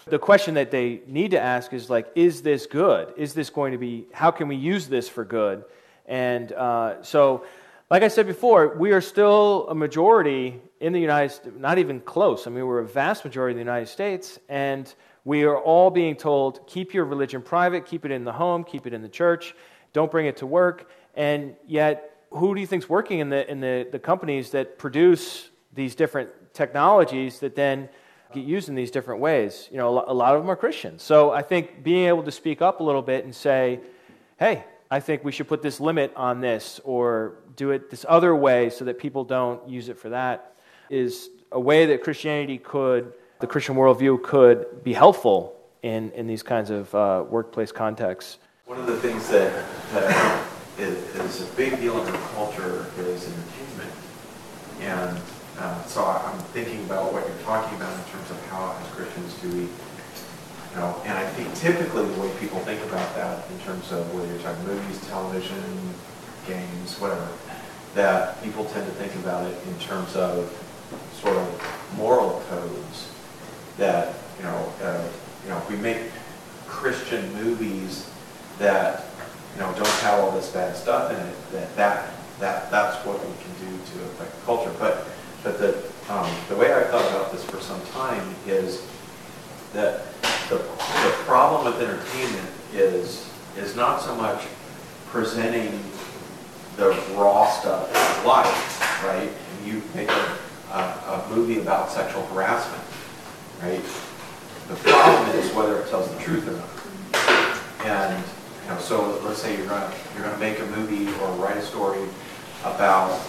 [0.07, 3.13] the question that they need to ask is like, is this good?
[3.17, 4.05] Is this going to be?
[4.13, 5.65] How can we use this for good?
[6.05, 7.45] And uh, so,
[7.89, 11.99] like I said before, we are still a majority in the United States, not even
[11.99, 12.47] close.
[12.47, 14.91] I mean, we're a vast majority in the United States, and
[15.23, 18.87] we are all being told keep your religion private, keep it in the home, keep
[18.87, 19.55] it in the church,
[19.93, 20.89] don't bring it to work.
[21.13, 25.49] And yet, who do you think's working in the in the, the companies that produce
[25.73, 27.87] these different technologies that then
[28.33, 29.69] get used in these different ways?
[29.71, 31.03] You know, a lot of them are Christians.
[31.03, 33.79] So I think being able to speak up a little bit and say,
[34.37, 34.63] hey,
[34.95, 38.69] I think we should put this limit on this or do it this other way
[38.69, 40.55] so that people don't use it for that
[40.89, 46.43] is a way that Christianity could, the Christian worldview could be helpful in, in these
[46.43, 48.37] kinds of uh, workplace contexts.
[48.67, 53.91] One of the things that, that is, a big deal in our culture is entertainment.
[54.79, 55.19] And
[55.59, 59.33] uh, so I'm thinking about what you're talking about in terms of how, as Christians,
[59.41, 59.67] do we,
[60.75, 64.27] know, and I think typically the way people think about that in terms of whether
[64.27, 65.63] you're talking movies, television,
[66.47, 67.27] games, whatever,
[67.93, 70.51] that people tend to think about it in terms of
[71.21, 73.09] sort of moral codes
[73.77, 75.07] that, you know, uh,
[75.43, 76.11] you know, if we make
[76.67, 78.09] Christian movies
[78.59, 79.05] that,
[79.53, 82.09] you know, don't have all this bad stuff in it, that, that,
[82.39, 84.73] that that's what we can do to affect culture.
[84.77, 85.07] But,
[85.43, 88.85] but the, um, the way I thought about this for some time is
[89.73, 90.05] that
[90.49, 94.45] the, the problem with entertainment is, is not so much
[95.07, 95.79] presenting
[96.77, 99.29] the raw stuff of life, right?
[99.29, 100.37] And you make a,
[100.71, 102.83] a, a movie about sexual harassment,
[103.61, 103.81] right?
[104.67, 107.85] The problem is whether it tells the truth or not.
[107.85, 108.23] And,
[108.63, 111.61] you know, so let's say you're gonna, you're gonna make a movie or write a
[111.61, 112.01] story
[112.63, 113.19] about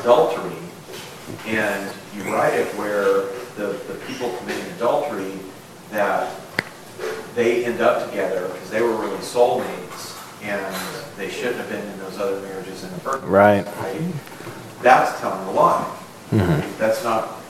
[0.00, 0.56] adultery,
[1.46, 5.38] And you write it where the, the people committing adultery,
[5.94, 6.32] that
[7.34, 10.74] they end up together because they were really soulmates and
[11.16, 13.30] they shouldn't have been in those other marriages in the first place.
[13.30, 13.64] Right.
[14.82, 15.96] That's telling a lie.
[16.30, 16.78] Mm-hmm.
[16.78, 17.40] That's not,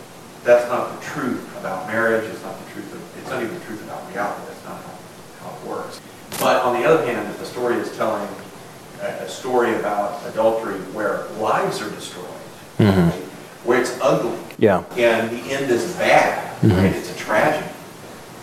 [0.45, 3.64] that's not the truth about marriage, it's not the truth of, it's not even the
[3.64, 6.01] truth about reality, that's not how, how it works.
[6.38, 8.28] But on the other hand, if the story is telling
[9.01, 12.26] a, a story about adultery where lives are destroyed,
[12.78, 13.11] right,
[13.64, 14.84] where it's ugly, Yeah.
[14.97, 16.76] and the end is bad, mm-hmm.
[16.76, 17.66] right, it's a tragedy,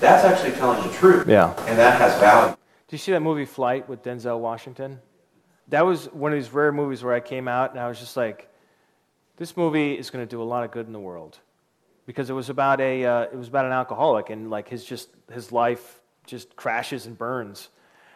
[0.02, 1.28] that's actually telling the truth.
[1.28, 1.54] Yeah.
[1.68, 2.54] And that has value.
[2.56, 5.00] Do you see that movie Flight with Denzel Washington?
[5.70, 8.18] That was one of these rare movies where I came out and I was just
[8.18, 8.50] like,
[9.38, 11.40] this movie is going to do a lot of good in the world,
[12.06, 15.10] because it was about a uh, it was about an alcoholic and like his just
[15.32, 17.70] his life just crashes and burns.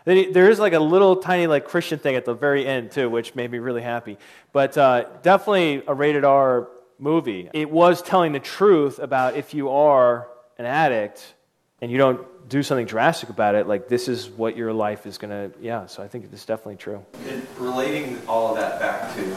[0.04, 3.34] There is like a little tiny like Christian thing at the very end too, which
[3.34, 4.18] made me really happy.
[4.52, 6.68] But uh, definitely a rated R
[7.00, 7.50] movie.
[7.54, 10.28] It was telling the truth about if you are
[10.58, 11.35] an addict
[11.82, 15.18] and you don't do something drastic about it, like this is what your life is
[15.18, 15.52] gonna.
[15.62, 17.04] Yeah, so I think it's definitely true.
[17.28, 19.28] And relating all of that back to, you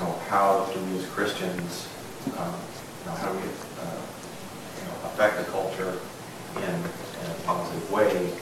[0.00, 1.88] know, how do we as Christians,
[2.38, 2.54] um,
[3.00, 4.00] you know, how do we, uh,
[4.78, 5.98] you know, affect the culture
[6.56, 8.32] in, in a positive way?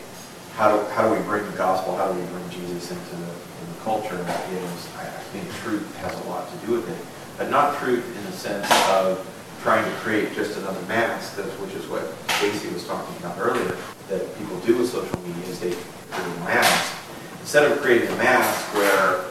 [0.54, 3.30] How do, how do we bring the gospel, how do we bring Jesus into the,
[3.32, 4.16] in the culture?
[4.16, 6.98] Is, I I think truth has a lot to do with it,
[7.38, 9.26] but not truth in the sense of
[9.62, 12.02] trying to create just another mask, which is what
[12.42, 13.76] Casey was talking about earlier,
[14.08, 15.70] that people do with social media, is they
[16.10, 16.98] create a mask
[17.38, 19.24] instead of creating a mask where,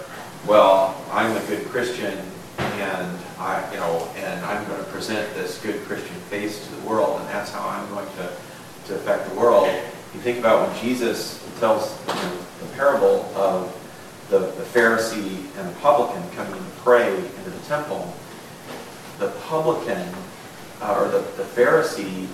[0.48, 2.18] well, I'm a good Christian
[2.58, 6.88] and I, you know, and I'm going to present this good Christian face to the
[6.88, 8.32] world and that's how I'm going to,
[8.88, 9.68] to affect the world.
[10.14, 13.78] You think about when Jesus tells you know, the parable of
[14.30, 18.14] the, the Pharisee and the publican coming to pray into the temple,
[19.20, 20.08] the publican,
[20.82, 22.28] uh, or the, the Pharisee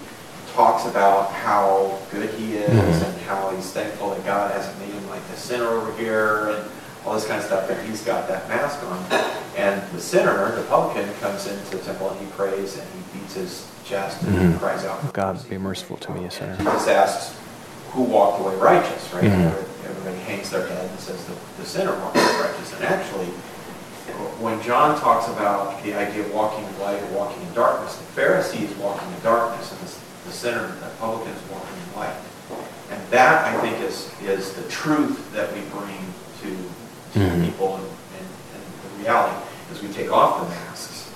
[0.58, 5.08] talks about how good he is and how he's thankful that God hasn't made him
[5.08, 6.68] like the sinner over here and
[7.06, 8.98] all this kind of stuff, and he's got that mask on.
[9.56, 13.36] And the sinner, the publican, comes into the temple and he prays and he beats
[13.36, 15.14] his chest and he cries out.
[15.14, 16.58] God, be merciful to me, a sinner.
[16.58, 17.40] Jesus asks,
[17.92, 19.26] who walked away righteous, right?
[19.26, 19.64] Mhm.
[19.86, 22.74] Everybody hangs their head and says the, the sinner walked away righteous.
[22.74, 23.28] And actually,
[24.42, 28.22] when John talks about the idea of walking in light or walking in darkness, the
[28.22, 32.16] Pharisee is walking in darkness and the, the sinner, the publican want walking in light.
[32.92, 35.98] And that, I think, is, is the truth that we bring
[36.44, 36.50] to,
[37.14, 37.46] to Mhm.
[37.46, 38.64] people and, and, and
[38.98, 39.36] the reality
[39.72, 41.10] is we take off the masks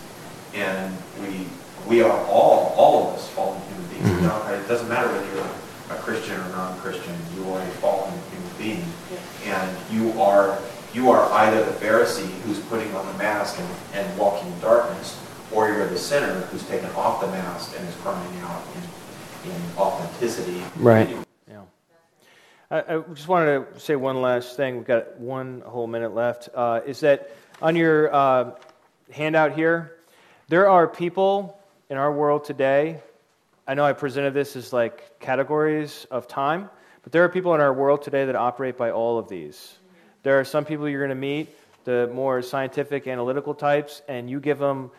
[0.54, 1.46] and we,
[1.88, 4.10] we are all, all of us fallen human beings.
[4.10, 5.46] You know, It doesn't matter whether you're
[5.98, 8.86] a Christian or non-Christian, you are a fallen human being.
[9.46, 10.58] And you are,
[10.94, 15.18] you are either the Pharisee who's putting on the mask and, and walking in darkness,
[15.52, 18.82] or you're the sinner who's taken off the mask and is crying out in,
[19.46, 20.64] in authenticity.
[20.78, 21.10] Right.
[21.50, 21.62] Yeah.
[22.70, 24.78] I, I just wanted to say one last thing.
[24.78, 26.50] We've got one whole minute left.
[26.54, 27.32] Uh, is that
[27.62, 28.52] on your uh,
[29.12, 29.98] handout here,
[30.48, 33.00] there are people in our world today.
[33.68, 36.70] I know I presented this as like categories of time,
[37.04, 39.78] but there are people in our world today that operate by all of these.
[40.24, 44.40] There are some people you're going to meet, the more scientific, analytical types, and you
[44.40, 44.92] give them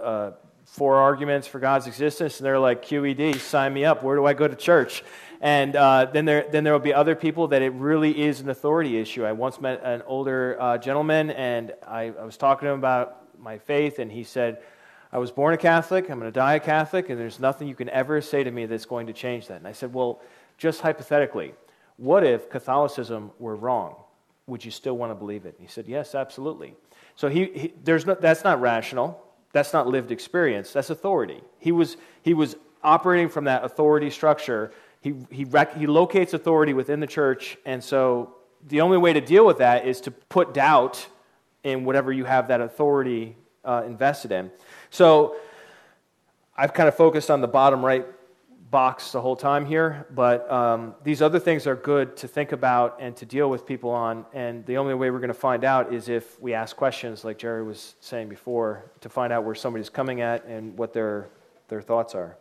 [0.00, 0.32] uh,
[0.66, 4.02] four arguments for God's existence, and they're like, QED, sign me up.
[4.02, 5.02] Where do I go to church?
[5.40, 8.48] And uh, then there then there will be other people that it really is an
[8.50, 9.24] authority issue.
[9.24, 13.38] I once met an older uh, gentleman, and I, I was talking to him about
[13.38, 14.62] my faith, and he said,
[15.12, 17.74] I was born a Catholic, I'm going to die a Catholic, and there's nothing you
[17.74, 19.58] can ever say to me that's going to change that.
[19.58, 20.20] And I said, Well,
[20.58, 21.54] just hypothetically,
[21.96, 23.96] what if Catholicism were wrong?
[24.46, 25.56] Would you still want to believe it?
[25.58, 26.74] And he said, Yes, absolutely.
[27.14, 29.22] So he, he, there's no, that's not rational.
[29.56, 30.70] That's not lived experience.
[30.70, 31.40] That's authority.
[31.58, 34.70] He was, he was operating from that authority structure.
[35.00, 35.46] He, he,
[35.78, 38.34] he locates authority within the church, and so
[38.68, 41.06] the only way to deal with that is to put doubt
[41.64, 43.34] in whatever you have that authority
[43.64, 44.50] uh, invested in.
[44.90, 45.36] So
[46.54, 48.04] I've kind of focused on the bottom right
[48.70, 52.96] box the whole time here, but um, these other things are good to think about
[53.00, 54.26] and to deal with people on.
[54.32, 57.38] And the only way we're going to find out is if we ask questions, like
[57.38, 61.28] Jerry was saying before, to find out where somebody's coming at and what their,
[61.68, 62.36] their thoughts are.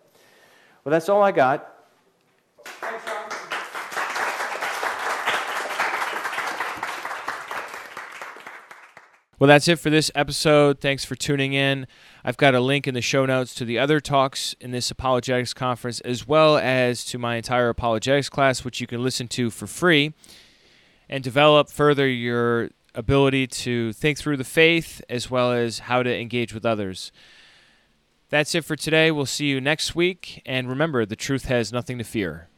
[0.83, 1.71] Well, that's all I got.
[9.37, 10.79] Well, that's it for this episode.
[10.79, 11.87] Thanks for tuning in.
[12.27, 15.53] I've got a link in the show notes to the other talks in this apologetics
[15.53, 19.67] conference, as well as to my entire apologetics class, which you can listen to for
[19.67, 20.11] free
[21.07, 26.19] and develop further your ability to think through the faith as well as how to
[26.19, 27.11] engage with others.
[28.29, 29.11] That's it for today.
[29.11, 30.41] We'll see you next week.
[30.47, 32.49] And remember, the truth has nothing to fear.